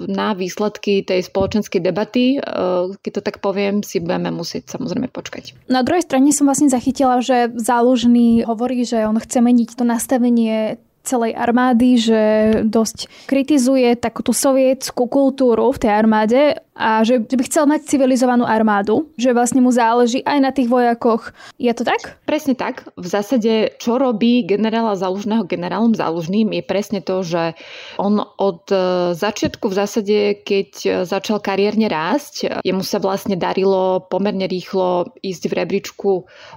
na 0.01 0.33
výsledky 0.33 1.05
tej 1.05 1.21
spoločenskej 1.21 1.77
debaty, 1.77 2.41
e, 2.41 2.49
keď 2.97 3.11
to 3.13 3.21
tak 3.21 3.37
poviem, 3.37 3.85
si 3.85 4.01
budeme 4.01 4.33
musieť 4.33 4.73
samozrejme 4.73 5.13
počkať. 5.13 5.53
Na 5.69 5.85
druhej 5.85 6.09
strane 6.09 6.33
som 6.33 6.49
vlastne 6.49 6.73
zachytila, 6.73 7.21
že 7.21 7.53
záložný 7.53 8.41
hovorí, 8.49 8.81
že 8.81 9.05
on 9.05 9.21
chce 9.21 9.45
meniť 9.45 9.77
to 9.77 9.85
nastavenie 9.85 10.81
celej 11.09 11.33
armády, 11.33 11.97
že 11.97 12.21
dosť 12.69 13.25
kritizuje 13.25 13.97
takúto 13.97 14.29
sovietskú 14.29 15.09
kultúru 15.09 15.73
v 15.73 15.81
tej 15.81 15.91
armáde 15.91 16.41
a 16.79 17.03
že, 17.03 17.19
že 17.27 17.35
by 17.35 17.43
chcel 17.43 17.67
mať 17.67 17.91
civilizovanú 17.91 18.47
armádu, 18.47 19.11
že 19.19 19.35
vlastne 19.35 19.59
mu 19.59 19.67
záleží 19.67 20.23
aj 20.23 20.39
na 20.39 20.51
tých 20.55 20.71
vojakoch. 20.71 21.35
Je 21.59 21.67
to 21.75 21.83
tak? 21.83 22.15
Presne 22.23 22.55
tak. 22.55 22.87
V 22.95 23.03
zásade, 23.03 23.75
čo 23.83 23.99
robí 23.99 24.47
generála 24.47 24.95
Zálužného 24.95 25.43
generálom 25.43 25.91
Zálužným 25.91 26.55
je 26.55 26.63
presne 26.63 27.03
to, 27.03 27.19
že 27.19 27.57
on 27.99 28.23
od 28.23 28.63
e, 28.71 29.11
začiatku 29.11 29.67
v 29.67 29.75
zásade, 29.75 30.17
keď 30.47 31.03
začal 31.03 31.43
kariérne 31.43 31.91
rásť, 31.91 32.63
jemu 32.63 32.83
sa 32.85 33.03
vlastne 33.03 33.35
darilo 33.35 34.07
pomerne 34.07 34.47
rýchlo 34.47 35.11
ísť 35.19 35.51
v 35.51 35.53
rebríčku 35.59 36.11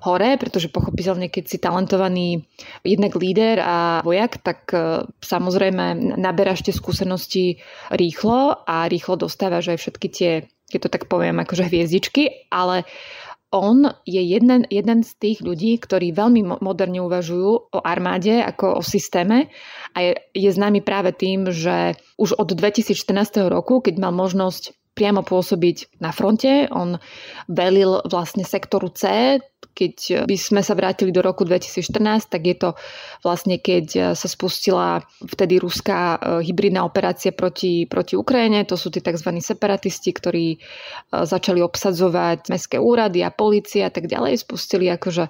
hore, 0.06 0.30
pretože 0.38 0.70
pochopiteľne, 0.70 1.26
keď 1.34 1.44
si 1.50 1.58
talentovaný 1.58 2.46
jednak 2.86 3.18
líder 3.18 3.58
a 3.58 3.76
vojak, 4.06 4.38
tak 4.42 4.68
e, 4.74 5.06
samozrejme 5.22 6.18
naberáš 6.18 6.66
tie 6.66 6.74
skúsenosti 6.74 7.62
rýchlo 7.94 8.66
a 8.66 8.90
rýchlo 8.90 9.16
dostávaš 9.16 9.72
aj 9.74 9.78
všetky 9.78 10.08
tie, 10.10 10.32
keď 10.68 10.80
to 10.84 10.88
tak 10.90 11.04
poviem, 11.06 11.40
akože 11.40 11.66
hviezdičky, 11.66 12.50
ale 12.50 12.84
on 13.52 13.84
je 14.08 14.18
jeden, 14.18 14.64
jeden 14.72 15.04
z 15.04 15.12
tých 15.20 15.38
ľudí, 15.44 15.76
ktorí 15.76 16.16
veľmi 16.16 16.58
moderne 16.64 17.04
uvažujú 17.04 17.50
o 17.68 17.78
armáde 17.84 18.40
ako 18.40 18.80
o 18.80 18.82
systéme 18.82 19.52
a 19.92 19.98
je, 20.00 20.12
je 20.32 20.50
známy 20.50 20.80
práve 20.80 21.12
tým, 21.12 21.52
že 21.52 22.00
už 22.16 22.40
od 22.40 22.48
2014 22.56 23.52
roku, 23.52 23.84
keď 23.84 24.00
mal 24.00 24.16
možnosť 24.16 24.72
priamo 24.92 25.24
pôsobiť 25.24 26.00
na 26.00 26.12
fronte. 26.12 26.68
On 26.72 27.00
velil 27.48 28.00
vlastne 28.08 28.44
sektoru 28.44 28.92
C. 28.92 29.36
Keď 29.72 30.28
by 30.28 30.36
sme 30.36 30.60
sa 30.60 30.76
vrátili 30.76 31.10
do 31.10 31.24
roku 31.24 31.42
2014, 31.48 32.28
tak 32.28 32.42
je 32.44 32.56
to 32.56 32.70
vlastne 33.24 33.56
keď 33.56 34.14
sa 34.14 34.28
spustila 34.28 35.00
vtedy 35.24 35.56
ruská 35.58 36.16
e, 36.20 36.44
hybridná 36.44 36.84
operácia 36.84 37.32
proti, 37.32 37.88
proti 37.88 38.14
Ukrajine. 38.14 38.68
To 38.68 38.76
sú 38.76 38.92
tí 38.92 39.00
tzv. 39.00 39.32
separatisti, 39.40 40.12
ktorí 40.12 40.60
začali 41.12 41.60
obsadzovať 41.64 42.52
mestské 42.52 42.76
úrady 42.76 43.24
a 43.24 43.32
policie 43.32 43.84
a 43.84 43.92
tak 43.92 44.08
ďalej. 44.08 44.44
Spustili 44.44 44.92
akože 44.92 45.28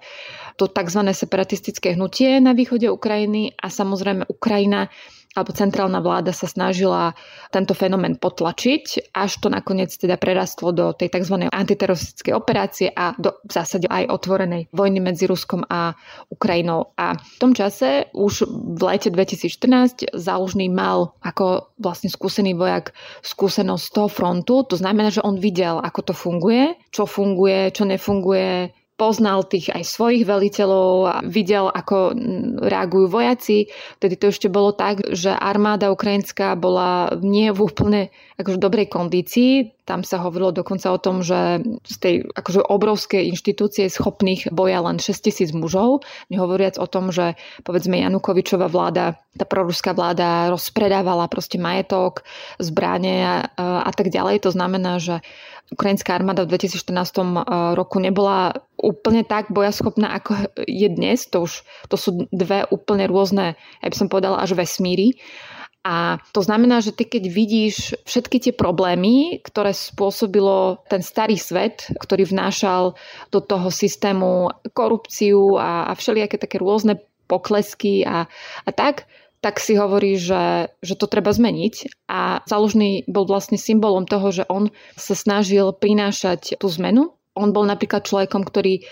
to 0.59 0.67
tzv. 0.67 1.01
separatistické 1.11 1.95
hnutie 1.95 2.43
na 2.43 2.53
východe 2.53 2.91
Ukrajiny 2.91 3.55
a 3.57 3.71
samozrejme 3.71 4.29
Ukrajina 4.29 4.91
alebo 5.33 5.57
centrálna 5.57 6.05
vláda 6.05 6.33
sa 6.33 6.45
snažila 6.45 7.17
tento 7.49 7.73
fenomén 7.73 8.21
potlačiť, 8.21 9.15
až 9.17 9.31
to 9.41 9.49
nakoniec 9.49 9.89
teda 9.93 10.21
prerastlo 10.21 10.73
do 10.77 10.93
tej 10.93 11.09
tzv. 11.09 11.49
antiteroristickej 11.49 12.33
operácie 12.37 12.89
a 12.93 13.17
do 13.17 13.33
v 13.43 13.53
zásade 13.53 13.89
aj 13.89 14.13
otvorenej 14.13 14.69
vojny 14.71 15.01
medzi 15.01 15.25
Ruskom 15.25 15.65
a 15.67 15.97
Ukrajinou. 16.29 16.93
A 17.01 17.17
v 17.17 17.37
tom 17.41 17.53
čase 17.57 18.13
už 18.13 18.45
v 18.49 18.81
lete 18.85 19.09
2014 19.09 20.13
záložný 20.13 20.69
mal 20.69 21.17
ako 21.25 21.73
vlastne 21.81 22.13
skúsený 22.13 22.53
vojak 22.53 22.93
skúsenosť 23.25 23.87
toho 23.89 24.09
frontu. 24.13 24.63
To 24.69 24.77
znamená, 24.77 25.09
že 25.09 25.25
on 25.25 25.41
videl, 25.41 25.81
ako 25.81 26.13
to 26.13 26.15
funguje, 26.15 26.77
čo 26.93 27.09
funguje, 27.09 27.73
čo 27.73 27.89
nefunguje, 27.89 28.82
poznal 29.03 29.43
tých 29.43 29.75
aj 29.75 29.83
svojich 29.83 30.23
veliteľov 30.23 30.95
a 31.11 31.15
videl, 31.27 31.67
ako 31.67 32.15
reagujú 32.63 33.11
vojaci. 33.11 33.67
Vtedy 33.99 34.15
to 34.15 34.31
ešte 34.31 34.47
bolo 34.47 34.71
tak, 34.71 35.03
že 35.11 35.35
armáda 35.35 35.91
ukrajinská 35.91 36.55
bola 36.55 37.11
nie 37.19 37.51
v 37.51 37.67
úplne 37.67 38.01
akože 38.39 38.63
dobrej 38.63 38.87
kondícii. 38.95 39.75
Tam 39.83 40.07
sa 40.07 40.23
hovorilo 40.23 40.55
dokonca 40.55 40.95
o 40.95 41.03
tom, 41.03 41.27
že 41.27 41.67
z 41.83 41.97
tej 41.99 42.15
akože 42.31 42.63
obrovskej 42.63 43.27
inštitúcie 43.35 43.91
schopných 43.91 44.55
boja 44.55 44.79
len 44.79 45.03
6 45.03 45.19
tisíc 45.19 45.51
mužov, 45.51 46.07
nehovoriac 46.31 46.79
o 46.79 46.87
tom, 46.87 47.11
že 47.11 47.35
povedzme 47.67 47.99
Janukovičová 47.99 48.71
vláda, 48.71 49.19
tá 49.35 49.43
proruská 49.43 49.99
vláda 49.99 50.55
rozpredávala 50.55 51.27
proste 51.27 51.59
majetok, 51.59 52.23
zbranie 52.63 53.27
a, 53.27 53.37
a 53.83 53.91
tak 53.91 54.15
ďalej. 54.15 54.47
To 54.47 54.55
znamená, 54.55 55.03
že 55.03 55.27
ukrajinská 55.73 56.13
armáda 56.13 56.45
v 56.45 56.53
2014 56.55 56.93
eh, 56.93 57.25
roku 57.73 57.97
nebola 57.99 58.53
úplne 58.83 59.23
tak 59.23 59.55
bojaschopná, 59.55 60.11
ako 60.19 60.51
je 60.67 60.89
dnes. 60.91 61.25
To, 61.31 61.47
už, 61.47 61.63
to 61.87 61.97
sú 61.97 62.27
dve 62.35 62.67
úplne 62.69 63.07
rôzne, 63.07 63.55
ja 63.55 63.89
by 63.89 63.97
som 63.97 64.11
povedala, 64.11 64.43
až 64.43 64.59
vesmíry. 64.59 65.17
A 65.83 66.23
to 66.31 66.47
znamená, 66.47 66.79
že 66.79 66.95
ty 66.95 67.11
keď 67.11 67.27
vidíš 67.27 67.99
všetky 68.07 68.39
tie 68.39 68.55
problémy, 68.55 69.43
ktoré 69.43 69.75
spôsobilo 69.75 70.79
ten 70.87 71.03
starý 71.03 71.35
svet, 71.35 71.91
ktorý 71.99 72.31
vnášal 72.31 72.95
do 73.35 73.41
toho 73.43 73.67
systému 73.67 74.55
korupciu 74.79 75.59
a, 75.59 75.91
a 75.91 75.93
všelijaké 75.99 76.39
také 76.39 76.63
rôzne 76.63 77.03
poklesky 77.27 78.07
a, 78.07 78.31
a 78.63 78.71
tak, 78.71 79.11
tak 79.43 79.59
si 79.59 79.75
hovorí, 79.75 80.15
že, 80.23 80.71
že 80.87 80.95
to 80.95 81.11
treba 81.11 81.35
zmeniť. 81.35 82.07
A 82.07 82.47
záložný 82.47 83.03
bol 83.11 83.27
vlastne 83.27 83.59
symbolom 83.59 84.07
toho, 84.07 84.31
že 84.31 84.47
on 84.47 84.71
sa 84.95 85.19
snažil 85.19 85.75
prinášať 85.75 86.63
tú 86.63 86.71
zmenu. 86.79 87.19
On 87.39 87.51
bol 87.51 87.65
napríklad 87.65 88.05
človekom, 88.05 88.45
ktorý 88.45 88.85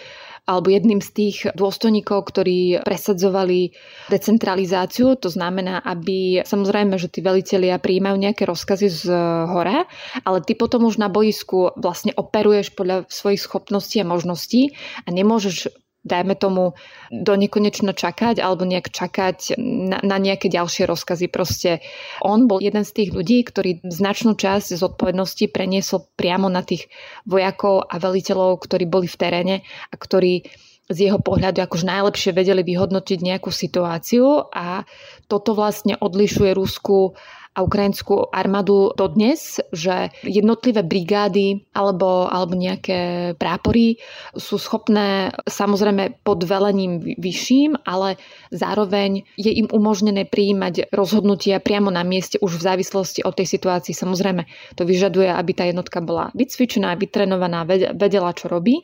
alebo 0.49 0.73
jedným 0.73 0.99
z 0.99 1.11
tých 1.15 1.37
dôstojníkov, 1.55 2.27
ktorí 2.27 2.83
presadzovali 2.83 3.71
decentralizáciu. 4.11 5.15
To 5.21 5.29
znamená, 5.31 5.79
aby 5.85 6.43
samozrejme, 6.43 6.99
že 6.99 7.07
tí 7.07 7.23
velitelia 7.23 7.79
prijímajú 7.79 8.17
nejaké 8.19 8.49
rozkazy 8.51 8.89
z 8.91 9.03
hora, 9.47 9.87
ale 10.27 10.39
ty 10.43 10.59
potom 10.59 10.91
už 10.91 10.99
na 10.99 11.07
boisku 11.07 11.71
vlastne 11.79 12.11
operuješ 12.19 12.75
podľa 12.75 13.07
svojich 13.07 13.47
schopností 13.47 14.03
a 14.03 14.09
možností 14.09 14.75
a 15.07 15.09
nemôžeš 15.15 15.71
dajme 16.01 16.33
tomu, 16.37 16.73
do 17.13 17.37
nekonečno 17.37 17.93
čakať 17.93 18.41
alebo 18.41 18.65
nejak 18.65 18.89
čakať 18.89 19.61
na, 19.61 20.01
na 20.01 20.17
nejaké 20.17 20.49
ďalšie 20.49 20.89
rozkazy. 20.89 21.29
Proste 21.29 21.85
on 22.25 22.49
bol 22.49 22.65
jeden 22.65 22.85
z 22.89 22.93
tých 22.97 23.11
ľudí, 23.13 23.45
ktorý 23.45 23.85
značnú 23.85 24.33
časť 24.37 24.81
zodpovednosti 24.81 25.53
preniesol 25.53 26.09
priamo 26.17 26.49
na 26.49 26.65
tých 26.65 26.89
vojakov 27.29 27.85
a 27.85 28.01
veliteľov, 28.01 28.65
ktorí 28.65 28.89
boli 28.89 29.07
v 29.09 29.21
teréne 29.21 29.57
a 29.93 29.95
ktorí 29.95 30.49
z 30.91 31.07
jeho 31.07 31.23
pohľadu 31.23 31.63
akož 31.63 31.87
najlepšie 31.87 32.35
vedeli 32.35 32.67
vyhodnotiť 32.67 33.19
nejakú 33.23 33.55
situáciu 33.55 34.51
a 34.51 34.83
toto 35.31 35.55
vlastne 35.55 35.95
odlišuje 35.95 36.51
Rusku 36.51 37.15
a 37.51 37.67
ukrajinskú 37.67 38.31
armádu 38.31 38.95
dodnes, 38.95 39.59
že 39.75 40.15
jednotlivé 40.23 40.87
brigády 40.87 41.67
alebo, 41.75 42.31
alebo 42.31 42.55
nejaké 42.55 43.35
prápory 43.35 43.99
sú 44.39 44.55
schopné 44.55 45.35
samozrejme 45.51 46.23
pod 46.23 46.47
velením 46.47 47.03
vyšším, 47.03 47.83
ale 47.83 48.23
zároveň 48.55 49.27
je 49.35 49.51
im 49.51 49.67
umožnené 49.67 50.31
prijímať 50.31 50.95
rozhodnutia 50.95 51.59
priamo 51.59 51.91
na 51.91 52.07
mieste 52.07 52.39
už 52.39 52.55
v 52.55 52.67
závislosti 52.71 53.27
od 53.27 53.35
tej 53.35 53.51
situácii. 53.51 53.99
Samozrejme, 53.99 54.47
to 54.79 54.87
vyžaduje, 54.87 55.27
aby 55.27 55.51
tá 55.51 55.67
jednotka 55.67 55.99
bola 55.99 56.31
vycvičená, 56.39 56.95
vytrenovaná, 56.95 57.67
vedela, 57.67 58.31
čo 58.31 58.47
robí 58.47 58.79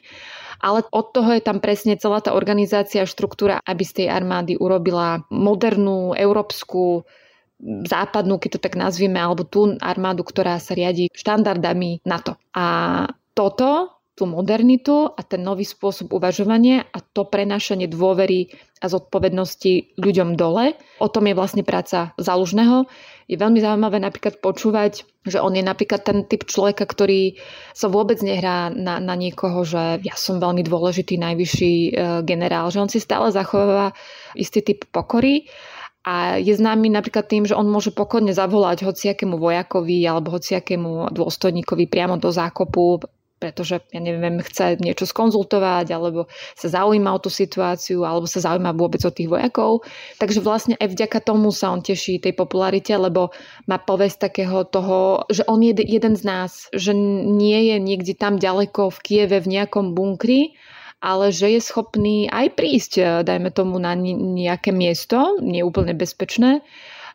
ale 0.57 0.89
od 0.89 1.13
toho 1.13 1.37
je 1.37 1.45
tam 1.45 1.61
presne 1.61 2.01
celá 2.01 2.25
tá 2.25 2.33
organizácia, 2.33 3.05
štruktúra, 3.05 3.61
aby 3.61 3.85
z 3.85 3.93
tej 4.03 4.07
armády 4.09 4.57
urobila 4.57 5.21
modernú, 5.29 6.17
európsku, 6.17 7.05
západnú, 7.63 8.37
keď 8.37 8.59
to 8.59 8.65
tak 8.69 8.75
nazvieme, 8.77 9.17
alebo 9.17 9.49
tú 9.49 9.75
armádu, 9.81 10.23
ktorá 10.23 10.61
sa 10.61 10.77
riadi 10.77 11.09
štandardami 11.13 12.05
NATO. 12.05 12.37
A 12.53 12.67
toto, 13.33 13.97
tú 14.17 14.25
modernitu 14.25 15.13
a 15.13 15.21
ten 15.21 15.45
nový 15.45 15.69
spôsob 15.69 16.09
uvažovania 16.17 16.89
a 16.89 17.05
to 17.05 17.29
prenášanie 17.29 17.85
dôvery 17.85 18.49
a 18.81 18.89
zodpovednosti 18.89 19.97
ľuďom 20.01 20.37
dole, 20.37 20.77
o 21.01 21.09
tom 21.09 21.29
je 21.29 21.37
vlastne 21.37 21.65
práca 21.65 22.17
zálužného. 22.17 22.89
Je 23.29 23.37
veľmi 23.37 23.61
zaujímavé 23.61 24.01
napríklad 24.01 24.41
počúvať, 24.41 25.05
že 25.29 25.41
on 25.41 25.53
je 25.53 25.65
napríklad 25.65 26.01
ten 26.05 26.25
typ 26.25 26.49
človeka, 26.49 26.89
ktorý 26.89 27.37
sa 27.77 27.93
vôbec 27.93 28.21
nehrá 28.25 28.73
na, 28.73 29.01
na 29.01 29.17
niekoho, 29.17 29.65
že 29.65 30.01
ja 30.01 30.17
som 30.17 30.41
veľmi 30.41 30.65
dôležitý, 30.65 31.21
najvyšší 31.21 31.73
e, 31.73 31.91
generál, 32.25 32.73
že 32.73 32.81
on 32.81 32.89
si 32.89 33.01
stále 33.01 33.33
zachováva 33.33 33.93
istý 34.33 34.65
typ 34.65 34.89
pokory 34.93 35.49
a 36.07 36.39
je 36.39 36.55
známy 36.55 36.87
napríklad 36.87 37.27
tým, 37.27 37.51
že 37.51 37.59
on 37.59 37.67
môže 37.67 37.91
pokojne 37.91 38.31
zavolať 38.31 38.87
hociakému 38.87 39.43
vojakovi 39.43 40.07
alebo 40.07 40.39
hociakému 40.39 41.11
dôstojníkovi 41.11 41.91
priamo 41.91 42.15
do 42.15 42.31
zákopu, 42.31 43.03
pretože, 43.37 43.85
ja 43.93 44.01
neviem, 44.01 44.41
chce 44.41 44.81
niečo 44.81 45.05
skonzultovať, 45.05 45.93
alebo 45.93 46.25
sa 46.57 46.73
zaujíma 46.73 47.11
o 47.13 47.21
tú 47.21 47.29
situáciu, 47.29 48.07
alebo 48.07 48.25
sa 48.25 48.41
zaujíma 48.41 48.73
vôbec 48.73 49.03
o 49.05 49.13
tých 49.13 49.29
vojakov. 49.29 49.85
Takže 50.17 50.41
vlastne 50.41 50.75
aj 50.81 50.95
vďaka 50.95 51.19
tomu 51.21 51.53
sa 51.53 51.75
on 51.75 51.85
teší 51.85 52.23
tej 52.23 52.33
popularite, 52.33 52.97
lebo 52.97 53.35
má 53.69 53.77
povesť 53.77 54.31
takého 54.31 54.65
toho, 54.65 55.29
že 55.29 55.45
on 55.51 55.61
je 55.61 55.77
jeden 55.85 56.17
z 56.17 56.23
nás, 56.25 56.71
že 56.73 56.97
nie 57.29 57.75
je 57.75 57.77
niekde 57.77 58.15
tam 58.17 58.41
ďaleko 58.41 58.89
v 58.89 58.99
Kieve 59.05 59.37
v 59.43 59.53
nejakom 59.53 59.93
bunkri, 59.93 60.57
ale 61.01 61.33
že 61.33 61.53
je 61.57 61.61
schopný 61.61 62.27
aj 62.31 62.57
prísť, 62.57 62.93
eh, 62.99 63.07
dajme 63.23 63.53
tomu, 63.53 63.77
na 63.77 63.93
nejaké 63.97 64.73
miesto, 64.73 65.37
nie 65.41 65.61
úplne 65.61 65.93
bezpečné, 65.93 66.65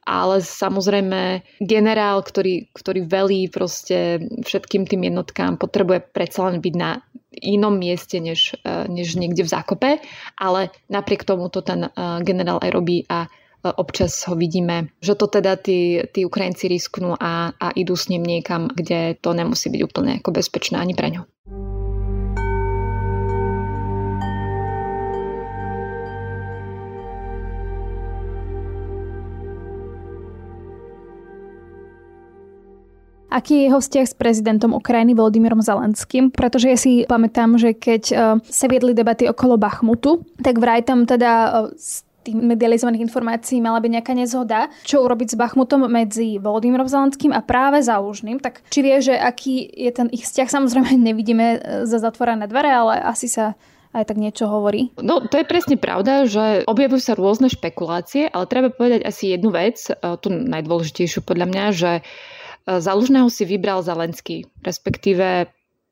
ale 0.01 0.41
samozrejme 0.41 1.45
generál, 1.61 2.25
ktorý, 2.25 2.73
ktorý 2.73 3.05
velí 3.05 3.45
proste 3.53 4.17
všetkým 4.41 4.89
tým 4.89 5.13
jednotkám, 5.13 5.61
potrebuje 5.61 6.01
predsa 6.09 6.49
len 6.49 6.57
byť 6.57 6.73
na 6.73 7.05
inom 7.31 7.77
mieste, 7.77 8.17
než, 8.21 8.57
eh, 8.61 8.85
než 8.89 9.17
niekde 9.17 9.45
v 9.45 9.53
zákope, 9.53 9.89
ale 10.37 10.61
napriek 10.89 11.25
tomu 11.25 11.49
to 11.49 11.61
ten 11.61 11.89
eh, 11.89 11.91
generál 12.21 12.61
aj 12.61 12.71
robí 12.71 13.05
a 13.09 13.29
občas 13.61 14.25
ho 14.25 14.33
vidíme, 14.33 14.89
že 15.05 15.13
to 15.13 15.29
teda 15.29 15.53
tí, 15.53 16.01
tí 16.09 16.25
Ukrajinci 16.25 16.65
risknú 16.65 17.13
a, 17.13 17.53
a 17.53 17.69
idú 17.77 17.93
s 17.93 18.09
ním 18.09 18.25
niekam, 18.25 18.73
kde 18.73 19.13
to 19.21 19.37
nemusí 19.37 19.69
byť 19.69 19.81
úplne 19.85 20.17
ako 20.17 20.33
bezpečné 20.33 20.81
ani 20.81 20.97
pre 20.97 21.13
ňo. 21.13 21.29
Aký 33.31 33.63
je 33.63 33.71
jeho 33.71 33.79
vzťah 33.79 34.05
s 34.11 34.15
prezidentom 34.19 34.75
Ukrajiny 34.75 35.15
Volodymyrom 35.15 35.63
Zelenským? 35.63 36.35
Pretože 36.35 36.67
ja 36.67 36.77
si 36.77 37.07
pamätám, 37.07 37.55
že 37.55 37.71
keď 37.71 38.03
uh, 38.11 38.19
sa 38.43 38.67
viedli 38.67 38.91
debaty 38.91 39.31
okolo 39.31 39.55
Bachmutu, 39.55 40.27
tak 40.43 40.59
vraj 40.59 40.83
tam 40.83 41.07
teda 41.07 41.31
uh, 41.71 42.01
tých 42.21 42.37
medializovaných 42.37 43.05
informácií 43.09 43.57
mala 43.59 43.81
byť 43.81 43.91
nejaká 43.91 44.13
nezhoda, 44.13 44.69
čo 44.85 45.01
urobiť 45.01 45.33
s 45.33 45.39
Bachmutom 45.39 45.89
medzi 45.89 46.37
Volodymyrom 46.37 46.85
Zelenským 46.85 47.33
a 47.33 47.41
práve 47.41 47.81
Zálužným. 47.81 48.37
Tak 48.37 48.61
či 48.69 48.79
vie, 48.85 49.01
že 49.01 49.17
aký 49.17 49.65
je 49.65 49.91
ten 49.91 50.07
ich 50.13 50.25
vzťah, 50.29 50.47
samozrejme 50.47 50.93
nevidíme 51.01 51.45
e, 51.45 51.57
za 51.89 51.97
zatvorené 51.97 52.45
dvere, 52.45 52.69
ale 52.69 53.01
asi 53.01 53.25
sa 53.25 53.57
aj 53.91 54.07
tak 54.07 54.21
niečo 54.21 54.47
hovorí. 54.47 54.95
No, 55.03 55.19
to 55.19 55.35
je 55.35 55.43
presne 55.43 55.75
pravda, 55.75 56.23
že 56.23 56.63
objavujú 56.63 57.01
sa 57.03 57.17
rôzne 57.17 57.51
špekulácie, 57.51 58.31
ale 58.31 58.47
treba 58.47 58.71
povedať 58.71 59.03
asi 59.03 59.35
jednu 59.35 59.51
vec, 59.51 59.83
e, 59.89 59.97
tú 60.21 60.29
najdôležitejšiu 60.29 61.25
podľa 61.25 61.47
mňa, 61.49 61.65
že 61.73 61.91
e, 61.99 62.01
Zalužného 62.67 63.28
si 63.32 63.43
vybral 63.45 63.82
Zelenský, 63.82 64.50
respektíve 64.62 65.50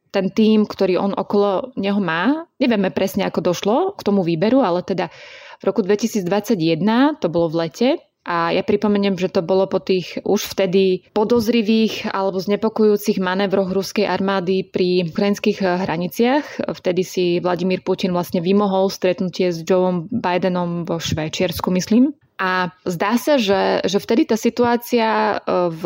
ten 0.10 0.34
tým, 0.34 0.66
ktorý 0.66 0.98
on 0.98 1.14
okolo 1.14 1.74
neho 1.78 2.02
má. 2.02 2.50
Nevieme 2.58 2.90
presne, 2.90 3.30
ako 3.30 3.54
došlo 3.54 3.78
k 3.94 4.02
tomu 4.02 4.26
výberu, 4.26 4.66
ale 4.66 4.82
teda 4.82 5.14
v 5.62 5.64
roku 5.64 5.86
2021, 5.86 7.22
to 7.22 7.28
bolo 7.30 7.52
v 7.52 7.68
lete, 7.68 7.90
a 8.30 8.54
ja 8.54 8.62
pripomeniem, 8.62 9.18
že 9.18 9.32
to 9.32 9.42
bolo 9.42 9.66
po 9.66 9.82
tých 9.82 10.22
už 10.22 10.54
vtedy 10.54 11.08
podozrivých 11.18 12.14
alebo 12.14 12.38
znepokojujúcich 12.38 13.18
manévroch 13.18 13.74
ruskej 13.74 14.06
armády 14.06 14.70
pri 14.70 15.10
ukrajinských 15.10 15.66
hraniciach. 15.66 16.70
Vtedy 16.78 17.02
si 17.02 17.26
Vladimír 17.42 17.82
Putin 17.82 18.14
vlastne 18.14 18.44
vymohol 18.44 18.94
stretnutie 18.94 19.50
s 19.50 19.66
Joeom 19.66 20.12
Bidenom 20.14 20.86
vo 20.86 21.02
Švajčiarsku, 21.02 21.74
myslím. 21.74 22.14
A 22.40 22.72
zdá 22.88 23.20
sa, 23.20 23.36
že, 23.36 23.84
že 23.84 24.00
vtedy 24.00 24.24
tá 24.24 24.40
situácia 24.40 25.36
e, 25.36 25.68
v 25.76 25.84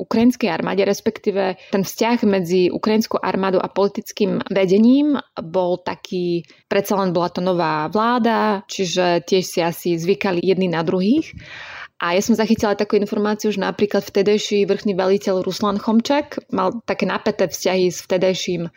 ukrajinskej 0.00 0.48
armáde, 0.48 0.80
respektíve 0.88 1.60
ten 1.68 1.84
vzťah 1.84 2.24
medzi 2.24 2.72
ukrajinskou 2.72 3.20
armádou 3.20 3.60
a 3.60 3.68
politickým 3.68 4.40
vedením 4.48 5.20
bol 5.36 5.76
taký, 5.84 6.48
predsa 6.64 6.96
len 6.96 7.12
bola 7.12 7.28
to 7.28 7.44
nová 7.44 7.92
vláda, 7.92 8.64
čiže 8.64 9.28
tiež 9.28 9.44
si 9.44 9.60
asi 9.60 10.00
zvykali 10.00 10.40
jedni 10.40 10.72
na 10.72 10.80
druhých. 10.80 11.36
A 12.00 12.16
ja 12.16 12.24
som 12.24 12.36
zachytila 12.36 12.72
takú 12.76 12.96
informáciu, 12.96 13.52
že 13.52 13.60
napríklad 13.60 14.00
vtedejší 14.00 14.64
vrchný 14.64 14.96
veliteľ 14.96 15.44
Ruslan 15.44 15.76
Chomčak 15.76 16.40
mal 16.52 16.80
také 16.88 17.04
napäté 17.04 17.52
vzťahy 17.52 17.92
s 17.92 18.00
vtedejším 18.00 18.72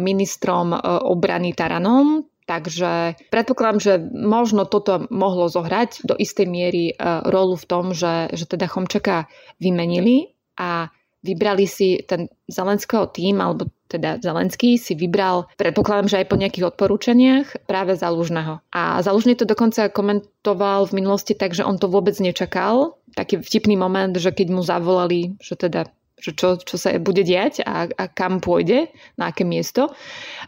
ministrom 0.00 0.72
e, 0.72 0.80
obrany 1.04 1.52
Taranom, 1.52 2.24
Takže 2.48 3.20
predpokladám, 3.28 3.76
že 3.76 4.00
možno 4.08 4.64
toto 4.64 5.04
mohlo 5.12 5.52
zohrať 5.52 6.00
do 6.08 6.16
istej 6.16 6.48
miery 6.48 6.84
e, 6.90 6.94
rolu 7.28 7.60
v 7.60 7.68
tom, 7.68 7.92
že, 7.92 8.32
že 8.32 8.48
teda 8.48 8.64
Chomčaka 8.64 9.28
vymenili 9.60 10.32
a 10.56 10.88
vybrali 11.20 11.68
si 11.68 12.00
ten 12.08 12.32
Zelenského 12.48 13.04
tým, 13.12 13.44
alebo 13.44 13.68
teda 13.88 14.20
Zelenský 14.20 14.80
si 14.80 14.96
vybral, 14.96 15.48
predpokladám, 15.60 16.08
že 16.08 16.18
aj 16.24 16.26
po 16.28 16.40
nejakých 16.40 16.68
odporúčaniach, 16.72 17.68
práve 17.68 17.96
Zalužného. 17.96 18.64
A 18.72 19.00
Zalužný 19.04 19.36
to 19.36 19.48
dokonca 19.48 19.92
komentoval 19.92 20.88
v 20.88 20.96
minulosti 21.04 21.36
tak, 21.36 21.52
že 21.52 21.64
on 21.68 21.76
to 21.76 21.88
vôbec 21.88 22.16
nečakal. 22.16 23.00
Taký 23.16 23.44
vtipný 23.44 23.76
moment, 23.76 24.12
že 24.16 24.32
keď 24.32 24.46
mu 24.52 24.62
zavolali, 24.64 25.36
že 25.40 25.56
teda 25.56 25.88
že 26.18 26.34
čo, 26.34 26.58
čo 26.58 26.76
sa 26.76 26.94
bude 26.98 27.22
diať 27.22 27.62
a, 27.62 27.86
a 27.86 28.04
kam 28.10 28.42
pôjde, 28.42 28.90
na 29.14 29.30
aké 29.30 29.46
miesto. 29.46 29.94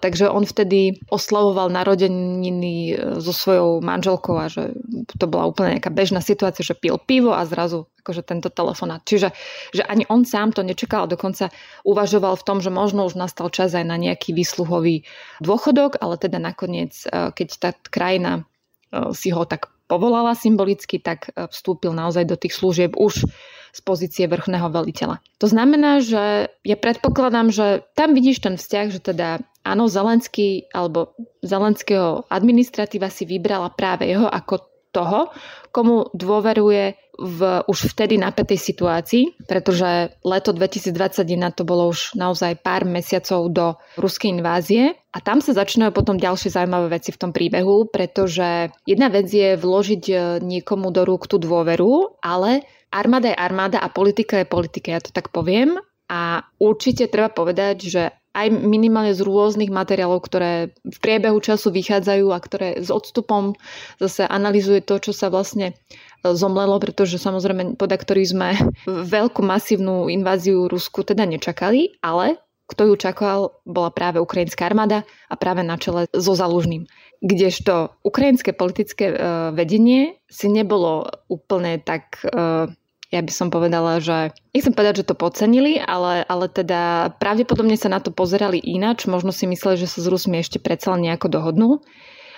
Takže 0.03 0.27
on 0.27 0.43
vtedy 0.43 0.99
oslavoval 1.09 1.71
narodeniny 1.71 2.95
e, 2.95 3.23
so 3.23 3.31
svojou 3.31 3.79
manželkou 3.79 4.35
a 4.35 4.51
že 4.51 4.75
to 5.15 5.27
bola 5.31 5.47
úplne 5.47 5.79
nejaká 5.79 5.95
bežná 5.95 6.19
situácia, 6.19 6.67
že 6.67 6.75
pil 6.75 6.99
pivo 6.99 7.31
a 7.31 7.47
zrazu 7.47 7.87
akože 8.03 8.27
tento 8.27 8.51
telefonát. 8.51 9.03
Čiže 9.07 9.31
že 9.71 9.83
ani 9.87 10.05
on 10.11 10.27
sám 10.27 10.51
to 10.51 10.67
nečakal, 10.67 11.07
dokonca 11.07 11.55
uvažoval 11.87 12.35
v 12.35 12.47
tom, 12.47 12.59
že 12.59 12.75
možno 12.75 13.07
už 13.07 13.15
nastal 13.15 13.49
čas 13.55 13.71
aj 13.73 13.87
na 13.87 13.95
nejaký 13.95 14.35
výsluhový 14.35 15.07
dôchodok, 15.39 16.03
ale 16.03 16.19
teda 16.19 16.43
nakoniec, 16.43 17.07
e, 17.07 17.31
keď 17.31 17.49
tá 17.63 17.71
krajina 17.87 18.43
e, 18.91 19.15
si 19.15 19.31
ho 19.31 19.47
tak 19.47 19.71
povolala 19.91 20.39
symbolicky, 20.39 21.03
tak 21.03 21.35
vstúpil 21.35 21.91
naozaj 21.91 22.23
do 22.23 22.39
tých 22.39 22.55
služieb 22.55 22.95
už 22.95 23.27
z 23.71 23.81
pozície 23.83 24.25
vrchného 24.27 24.69
veliteľa. 24.71 25.23
To 25.41 25.47
znamená, 25.47 26.03
že 26.03 26.53
ja 26.63 26.77
predpokladám, 26.77 27.51
že 27.51 27.87
tam 27.97 28.13
vidíš 28.13 28.45
ten 28.45 28.55
vzťah, 28.61 28.87
že 28.91 29.01
teda 29.01 29.29
áno, 29.65 29.87
Zelenský 29.87 30.69
alebo 30.73 31.15
Zelenského 31.45 32.29
administratíva 32.29 33.09
si 33.13 33.25
vybrala 33.25 33.73
práve 33.73 34.09
jeho 34.09 34.29
ako 34.29 34.71
toho, 34.91 35.31
komu 35.71 36.11
dôveruje 36.13 36.99
v 37.21 37.41
už 37.69 37.93
vtedy 37.93 38.17
napätej 38.17 38.57
situácii, 38.57 39.45
pretože 39.45 40.17
leto 40.25 40.57
2021 40.57 41.21
to 41.53 41.69
bolo 41.69 41.93
už 41.93 42.17
naozaj 42.17 42.57
pár 42.65 42.89
mesiacov 42.89 43.53
do 43.53 43.67
ruskej 44.01 44.41
invázie 44.41 44.97
a 45.13 45.19
tam 45.21 45.45
sa 45.45 45.53
začínajú 45.53 45.93
potom 45.93 46.17
ďalšie 46.17 46.49
zaujímavé 46.49 46.97
veci 46.97 47.13
v 47.13 47.21
tom 47.21 47.31
príbehu, 47.37 47.93
pretože 47.93 48.73
jedna 48.89 49.13
vec 49.13 49.29
je 49.29 49.53
vložiť 49.61 50.05
e, 50.09 50.15
niekomu 50.41 50.89
do 50.89 51.05
rúk 51.05 51.29
tú 51.29 51.37
dôveru, 51.37 52.19
ale 52.25 52.65
armáda 52.91 53.31
je 53.31 53.39
armáda 53.39 53.79
a 53.79 53.89
politika 53.89 54.43
je 54.43 54.47
politika, 54.47 54.95
ja 54.95 55.01
to 55.03 55.15
tak 55.15 55.31
poviem. 55.31 55.79
A 56.11 56.43
určite 56.59 57.07
treba 57.07 57.31
povedať, 57.31 57.77
že 57.87 58.03
aj 58.31 58.47
minimálne 58.51 59.11
z 59.11 59.27
rôznych 59.27 59.75
materiálov, 59.75 60.23
ktoré 60.23 60.71
v 60.87 60.99
priebehu 61.03 61.43
času 61.43 61.75
vychádzajú 61.75 62.31
a 62.31 62.39
ktoré 62.39 62.69
s 62.79 62.91
odstupom 62.91 63.59
zase 63.99 64.23
analizuje 64.23 64.87
to, 64.87 65.03
čo 65.03 65.11
sa 65.11 65.35
vlastne 65.35 65.75
e, 65.75 65.75
zomlelo, 66.23 66.79
pretože 66.79 67.19
samozrejme 67.19 67.75
ktorý 67.75 68.23
sme 68.23 68.55
veľkú 68.87 69.43
masívnu 69.43 70.07
inváziu 70.07 70.71
Rusku 70.71 71.03
teda 71.03 71.27
nečakali, 71.27 71.99
ale 72.07 72.39
kto 72.71 72.87
ju 72.87 72.95
čakal, 72.95 73.39
bola 73.67 73.91
práve 73.91 74.23
ukrajinská 74.23 74.71
armáda 74.71 75.03
a 75.27 75.35
práve 75.35 75.67
na 75.67 75.75
čele 75.75 76.07
so 76.15 76.39
Zalužným. 76.39 76.87
Kdežto 77.19 77.99
ukrajinské 78.07 78.55
politické 78.55 79.11
e, 79.11 79.15
vedenie 79.51 80.23
si 80.31 80.47
nebolo 80.47 81.11
úplne 81.27 81.83
tak 81.83 82.23
e, 82.23 82.71
ja 83.11 83.21
by 83.21 83.33
som 83.35 83.51
povedala, 83.51 83.99
že 83.99 84.31
nechcem 84.55 84.71
povedať, 84.71 85.03
že 85.03 85.09
to 85.11 85.19
podcenili, 85.19 85.83
ale, 85.83 86.23
ale 86.31 86.47
teda 86.47 87.15
pravdepodobne 87.19 87.75
sa 87.75 87.91
na 87.91 87.99
to 87.99 88.15
pozerali 88.15 88.63
ináč, 88.63 89.11
možno 89.11 89.35
si 89.35 89.51
mysleli, 89.51 89.83
že 89.83 89.91
sa 89.91 89.99
s 90.03 90.07
Rusmi 90.07 90.39
ešte 90.39 90.63
predsa 90.63 90.95
len 90.95 91.11
nejako 91.11 91.27
dohodnú. 91.27 91.83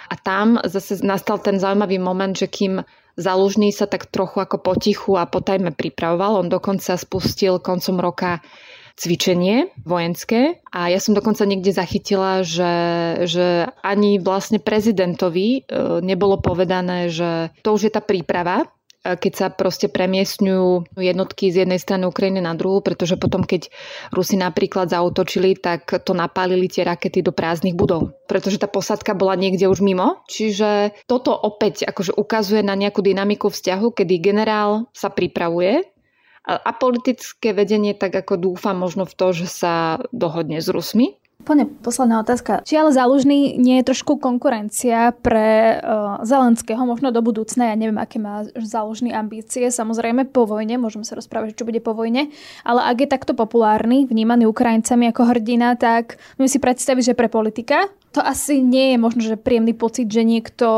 A 0.08 0.14
tam 0.16 0.60
zase 0.64 1.00
nastal 1.04 1.40
ten 1.40 1.56
zaujímavý 1.60 1.96
moment, 2.00 2.36
že 2.36 2.48
kým 2.48 2.84
Zalužný 3.12 3.76
sa 3.76 3.84
tak 3.84 4.08
trochu 4.08 4.40
ako 4.40 4.56
potichu 4.56 5.20
a 5.20 5.28
potajme 5.28 5.76
pripravoval, 5.76 6.40
on 6.40 6.48
dokonca 6.48 6.96
spustil 6.96 7.60
koncom 7.60 8.00
roka 8.00 8.40
cvičenie 8.96 9.72
vojenské. 9.84 10.64
A 10.72 10.88
ja 10.88 10.96
som 10.96 11.12
dokonca 11.12 11.44
niekde 11.44 11.76
zachytila, 11.76 12.40
že, 12.40 12.72
že 13.28 13.68
ani 13.84 14.16
vlastne 14.16 14.60
prezidentovi 14.60 15.48
e, 15.48 15.60
nebolo 16.00 16.40
povedané, 16.40 17.12
že 17.12 17.52
to 17.60 17.76
už 17.76 17.88
je 17.88 17.92
tá 17.92 18.00
príprava, 18.00 18.68
keď 19.02 19.32
sa 19.34 19.46
proste 19.50 19.90
premiestňujú 19.90 20.94
jednotky 20.94 21.50
z 21.50 21.66
jednej 21.66 21.82
strany 21.82 22.06
Ukrajiny 22.06 22.38
na 22.38 22.54
druhú, 22.54 22.78
pretože 22.80 23.18
potom, 23.18 23.42
keď 23.42 23.66
Rusi 24.14 24.38
napríklad 24.38 24.94
zautočili, 24.94 25.58
tak 25.58 25.90
to 26.06 26.14
napálili 26.14 26.70
tie 26.70 26.86
rakety 26.86 27.18
do 27.20 27.34
prázdnych 27.34 27.74
budov, 27.74 28.14
pretože 28.30 28.62
tá 28.62 28.70
posadka 28.70 29.18
bola 29.18 29.34
niekde 29.34 29.66
už 29.66 29.82
mimo. 29.82 30.22
Čiže 30.30 30.94
toto 31.10 31.34
opäť 31.34 31.82
akože 31.82 32.14
ukazuje 32.14 32.62
na 32.62 32.78
nejakú 32.78 33.02
dynamiku 33.02 33.50
vzťahu, 33.50 33.90
kedy 33.90 34.14
generál 34.22 34.86
sa 34.94 35.10
pripravuje 35.10 35.82
a 36.42 36.70
politické 36.74 37.54
vedenie 37.54 37.94
tak 37.94 38.14
ako 38.18 38.34
dúfa 38.34 38.74
možno 38.74 39.06
v 39.06 39.14
to, 39.14 39.30
že 39.30 39.46
sa 39.46 40.02
dohodne 40.10 40.58
s 40.58 40.66
Rusmi 40.66 41.21
Úplne 41.42 41.66
posledná 41.82 42.22
otázka. 42.22 42.62
Či 42.62 42.78
ale 42.78 42.94
zálužný 42.94 43.58
nie 43.58 43.82
je 43.82 43.88
trošku 43.90 44.22
konkurencia 44.22 45.10
pre 45.10 45.82
uh, 45.82 46.22
Zelenského, 46.22 46.78
možno 46.86 47.10
do 47.10 47.18
budúcna, 47.18 47.74
ja 47.74 47.76
neviem, 47.76 47.98
aké 47.98 48.22
má 48.22 48.46
zálužný 48.54 49.10
ambície, 49.10 49.66
samozrejme 49.66 50.30
po 50.30 50.46
vojne, 50.46 50.78
môžeme 50.78 51.02
sa 51.02 51.18
rozprávať, 51.18 51.58
čo 51.58 51.66
bude 51.66 51.82
po 51.82 51.98
vojne, 51.98 52.30
ale 52.62 52.80
ak 52.86 52.96
je 53.02 53.08
takto 53.10 53.34
populárny, 53.34 54.06
vnímaný 54.06 54.46
Ukrajincami 54.46 55.10
ako 55.10 55.34
hrdina, 55.34 55.74
tak 55.74 56.22
môžeme 56.38 56.50
si 56.54 56.58
predstaviť, 56.62 57.04
že 57.10 57.18
pre 57.18 57.26
politika 57.26 57.90
to 58.14 58.22
asi 58.22 58.62
nie 58.62 58.94
je 58.94 58.98
možno, 59.02 59.20
že 59.26 59.40
príjemný 59.40 59.74
pocit, 59.74 60.06
že 60.06 60.22
niekto 60.22 60.68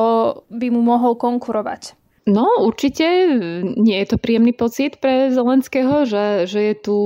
by 0.48 0.72
mu 0.72 0.80
mohol 0.80 1.18
konkurovať. 1.18 2.03
No, 2.24 2.48
určite 2.64 3.04
nie 3.76 4.00
je 4.00 4.08
to 4.08 4.16
príjemný 4.16 4.56
pocit 4.56 4.96
pre 4.96 5.28
Zelenského, 5.28 6.08
že, 6.08 6.48
že 6.48 6.72
je 6.72 6.74
tu 6.80 6.96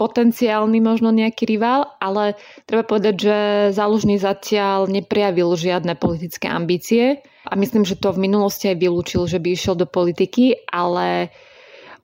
potenciálny 0.00 0.80
možno 0.80 1.12
nejaký 1.12 1.44
rival, 1.44 1.84
ale 2.00 2.40
treba 2.64 2.88
povedať, 2.88 3.14
že 3.20 3.36
zálužný 3.76 4.16
zatiaľ 4.16 4.88
neprejavil 4.88 5.52
žiadne 5.60 5.92
politické 6.00 6.48
ambície 6.48 7.20
a 7.44 7.52
myslím, 7.52 7.84
že 7.84 8.00
to 8.00 8.16
v 8.16 8.32
minulosti 8.32 8.72
aj 8.72 8.80
vylúčil, 8.80 9.28
že 9.28 9.36
by 9.36 9.48
išiel 9.52 9.76
do 9.76 9.84
politiky, 9.84 10.56
ale 10.72 11.28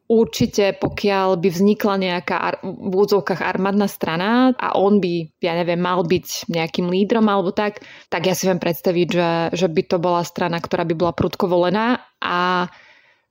určite 0.07 0.75
pokiaľ 0.79 1.39
by 1.39 1.49
vznikla 1.51 1.95
nejaká 1.99 2.37
v 2.63 2.93
úvodzovkách 2.95 3.43
armádna 3.43 3.91
strana 3.91 4.55
a 4.55 4.79
on 4.79 5.03
by, 5.03 5.31
ja 5.43 5.55
neviem, 5.59 5.79
mal 5.79 6.07
byť 6.07 6.51
nejakým 6.51 6.91
lídrom 6.91 7.27
alebo 7.27 7.51
tak, 7.51 7.83
tak 8.11 8.27
ja 8.27 8.35
si 8.35 8.47
viem 8.47 8.63
predstaviť, 8.63 9.09
že, 9.11 9.31
že 9.55 9.67
by 9.67 9.83
to 9.87 9.97
bola 9.99 10.23
strana, 10.23 10.63
ktorá 10.63 10.87
by 10.87 10.95
bola 10.95 11.13
prudko 11.13 11.51
volená 11.51 12.03
a 12.23 12.71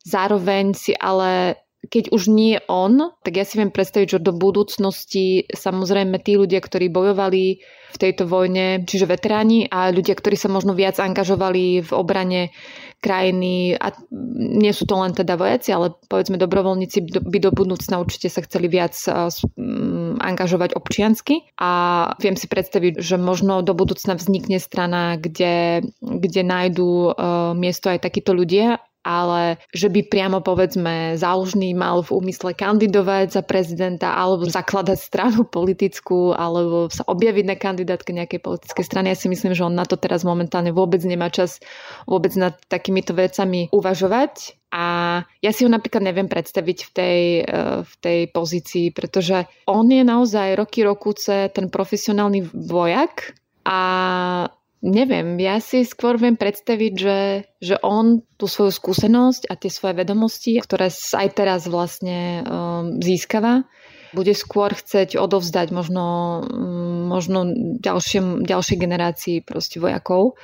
zároveň 0.03 0.75
si 0.75 0.91
ale 0.93 1.59
keď 1.85 2.11
už 2.11 2.33
nie 2.33 2.57
on, 2.65 3.13
tak 3.21 3.37
ja 3.37 3.45
si 3.45 3.61
viem 3.61 3.69
predstaviť, 3.69 4.17
že 4.17 4.25
do 4.25 4.33
budúcnosti 4.33 5.45
samozrejme 5.53 6.17
tí 6.17 6.33
ľudia, 6.37 6.57
ktorí 6.57 6.89
bojovali 6.89 7.61
v 7.95 7.97
tejto 7.97 8.27
vojne, 8.27 8.83
čiže 8.83 9.07
veteráni 9.07 9.69
a 9.69 9.93
ľudia, 9.93 10.17
ktorí 10.17 10.35
sa 10.35 10.51
možno 10.51 10.75
viac 10.75 10.99
angažovali 10.99 11.85
v 11.85 11.91
obrane 11.95 12.51
krajiny, 13.05 13.77
a 13.77 13.93
nie 14.57 14.73
sú 14.73 14.89
to 14.89 14.97
len 14.97 15.13
teda 15.13 15.37
vojaci, 15.37 15.69
ale 15.69 15.93
povedzme 16.09 16.41
dobrovoľníci 16.41 17.21
by 17.21 17.37
do 17.37 17.53
budúcna 17.53 18.01
určite 18.01 18.33
sa 18.33 18.41
chceli 18.41 18.65
viac 18.65 18.97
angažovať 20.17 20.73
občiansky. 20.73 21.45
A 21.61 21.69
viem 22.17 22.33
si 22.33 22.49
predstaviť, 22.49 22.97
že 22.97 23.21
možno 23.21 23.61
do 23.61 23.77
budúcna 23.77 24.17
vznikne 24.17 24.57
strana, 24.57 25.21
kde, 25.21 25.85
kde 26.01 26.41
nájdú 26.41 27.13
miesto 27.53 27.93
aj 27.93 28.01
takíto 28.01 28.33
ľudia 28.33 28.81
ale 29.05 29.61
že 29.69 29.93
by 29.93 30.09
priamo 30.09 30.41
povedzme 30.41 31.13
záložný 31.13 31.77
mal 31.77 32.01
v 32.01 32.17
úmysle 32.17 32.57
kandidovať 32.57 33.37
za 33.37 33.41
prezidenta 33.45 34.17
alebo 34.17 34.49
zakladať 34.49 34.97
stranu 34.97 35.45
politickú 35.45 36.33
alebo 36.33 36.89
sa 36.89 37.05
objaviť 37.05 37.45
na 37.45 37.55
kandidátke 37.55 38.09
nejakej 38.09 38.41
politickej 38.41 38.81
strany. 38.81 39.13
Ja 39.13 39.17
si 39.21 39.29
myslím, 39.29 39.53
že 39.53 39.61
on 39.61 39.77
na 39.77 39.85
to 39.85 39.95
teraz 39.95 40.25
momentálne 40.25 40.73
vôbec 40.73 41.05
nemá 41.05 41.29
čas 41.29 41.61
vôbec 42.09 42.33
nad 42.33 42.57
takýmito 42.65 43.13
vecami 43.13 43.69
uvažovať. 43.69 44.57
A 44.75 44.85
ja 45.39 45.51
si 45.55 45.63
ho 45.63 45.71
napríklad 45.71 46.03
neviem 46.03 46.27
predstaviť 46.27 46.77
v 46.83 46.91
tej, 46.91 47.19
eh, 47.45 47.79
v 47.85 47.93
tej 48.01 48.19
pozícii, 48.33 48.91
pretože 48.91 49.45
on 49.69 49.87
je 49.87 50.01
naozaj 50.03 50.57
roky 50.57 50.81
rokuce 50.83 51.53
ten 51.53 51.69
profesionálny 51.69 52.49
vojak 52.51 53.37
a 53.63 53.79
neviem, 54.81 55.39
ja 55.39 55.61
si 55.63 55.87
skôr 55.87 56.19
viem 56.19 56.35
predstaviť, 56.35 56.93
že, 56.95 57.19
že 57.61 57.75
on 57.79 58.23
tú 58.35 58.45
svoju 58.49 58.71
skúsenosť 58.73 59.47
a 59.47 59.53
tie 59.55 59.71
svoje 59.71 59.95
vedomosti, 59.99 60.59
ktoré 60.59 60.91
aj 60.91 61.27
teraz 61.31 61.61
vlastne 61.69 62.43
um, 62.43 62.99
získava, 62.99 63.67
bude 64.15 64.31
skôr 64.31 64.71
chcieť 64.71 65.19
odovzdať 65.19 65.75
možno, 65.75 66.05
um, 66.47 67.07
možno 67.11 67.47
ďalšie, 67.79 68.47
ďalšej 68.47 68.77
generácii 68.79 69.35
proste 69.43 69.79
vojakov. 69.79 70.39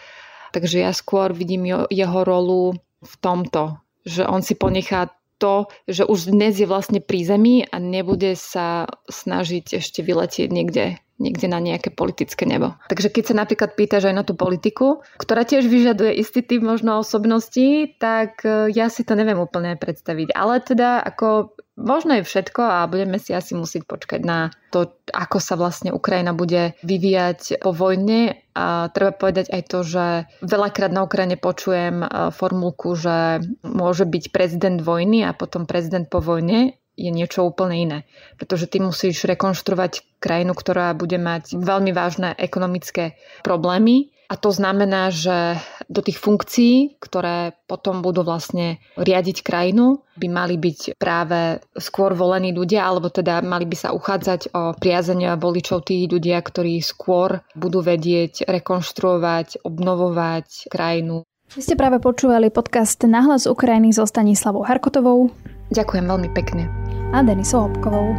Takže 0.51 0.83
ja 0.83 0.91
skôr 0.91 1.31
vidím 1.31 1.63
jeho 1.87 2.21
rolu 2.27 2.75
v 2.99 3.13
tomto, 3.23 3.79
že 4.03 4.27
on 4.27 4.43
si 4.43 4.59
ponechá 4.59 5.15
to, 5.41 5.65
že 5.89 6.05
už 6.05 6.29
dnes 6.29 6.53
je 6.61 6.69
vlastne 6.69 7.01
pri 7.01 7.25
zemi 7.25 7.65
a 7.65 7.81
nebude 7.81 8.37
sa 8.37 8.85
snažiť 9.09 9.81
ešte 9.81 10.05
vyletieť 10.05 10.53
niekde 10.53 11.01
niekde 11.21 11.45
na 11.45 11.61
nejaké 11.61 11.93
politické 11.93 12.49
nebo. 12.49 12.73
Takže 12.89 13.13
keď 13.13 13.23
sa 13.29 13.35
napríklad 13.45 13.77
pýtaš 13.77 14.09
aj 14.09 14.15
na 14.17 14.25
tú 14.25 14.33
politiku, 14.33 15.05
ktorá 15.21 15.45
tiež 15.45 15.69
vyžaduje 15.69 16.17
istý 16.17 16.41
typ 16.41 16.65
možno 16.65 16.97
osobností, 16.97 17.93
tak 18.01 18.41
e, 18.41 18.73
ja 18.73 18.89
si 18.89 19.05
to 19.05 19.13
neviem 19.13 19.37
úplne 19.37 19.77
predstaviť. 19.77 20.33
Ale 20.33 20.65
teda 20.65 20.97
ako 21.05 21.53
možno 21.77 22.17
je 22.19 22.27
všetko 22.27 22.61
a 22.61 22.89
budeme 22.89 23.21
si 23.21 23.31
asi 23.31 23.53
musieť 23.53 23.85
počkať 23.85 24.21
na 24.25 24.49
to, 24.73 24.89
ako 25.11 25.37
sa 25.37 25.55
vlastne 25.55 25.93
Ukrajina 25.93 26.33
bude 26.33 26.73
vyvíjať 26.81 27.61
po 27.61 27.71
vojne. 27.75 28.41
A 28.51 28.91
treba 28.91 29.15
povedať 29.15 29.47
aj 29.47 29.61
to, 29.71 29.79
že 29.87 30.05
veľakrát 30.43 30.91
na 30.91 31.07
Ukrajine 31.07 31.39
počujem 31.39 32.03
e, 32.03 32.07
formulku, 32.33 32.97
že 32.97 33.45
môže 33.63 34.03
byť 34.09 34.23
prezident 34.33 34.79
vojny 34.81 35.23
a 35.23 35.31
potom 35.31 35.69
prezident 35.69 36.09
po 36.09 36.19
vojne 36.19 36.80
je 37.01 37.11
niečo 37.11 37.41
úplne 37.41 37.75
iné. 37.81 37.99
Pretože 38.37 38.69
ty 38.69 38.77
musíš 38.77 39.25
rekonštruovať 39.25 40.21
krajinu, 40.21 40.53
ktorá 40.53 40.93
bude 40.93 41.17
mať 41.17 41.57
veľmi 41.57 41.89
vážne 41.89 42.37
ekonomické 42.37 43.17
problémy 43.41 44.13
a 44.31 44.39
to 44.39 44.47
znamená, 44.47 45.11
že 45.11 45.59
do 45.91 45.99
tých 45.99 46.15
funkcií, 46.15 46.95
ktoré 47.03 47.51
potom 47.67 47.99
budú 47.99 48.23
vlastne 48.23 48.79
riadiť 48.95 49.43
krajinu, 49.43 50.07
by 50.15 50.27
mali 50.31 50.55
byť 50.55 50.95
práve 50.95 51.59
skôr 51.75 52.15
volení 52.15 52.55
ľudia, 52.55 52.87
alebo 52.87 53.11
teda 53.11 53.43
mali 53.43 53.67
by 53.67 53.75
sa 53.75 53.89
uchádzať 53.91 54.55
o 54.55 54.71
priazenia 54.79 55.35
voličov 55.35 55.83
tí 55.83 56.07
ľudia, 56.07 56.39
ktorí 56.39 56.79
skôr 56.79 57.43
budú 57.59 57.83
vedieť 57.83 58.47
rekonštruovať, 58.47 59.67
obnovovať 59.67 60.71
krajinu. 60.71 61.27
Vy 61.51 61.59
ste 61.59 61.75
práve 61.75 61.99
počúvali 61.99 62.47
podcast 62.47 63.03
Nahlas 63.03 63.43
Ukrajiny 63.43 63.91
so 63.91 64.07
Stanislavou 64.07 64.63
Harkotovou. 64.63 65.27
Ďakujem 65.71 66.03
veľmi 66.03 66.29
pekne. 66.35 66.67
A 67.15 67.23
Denisou 67.23 67.71
Hopkovou. 67.71 68.11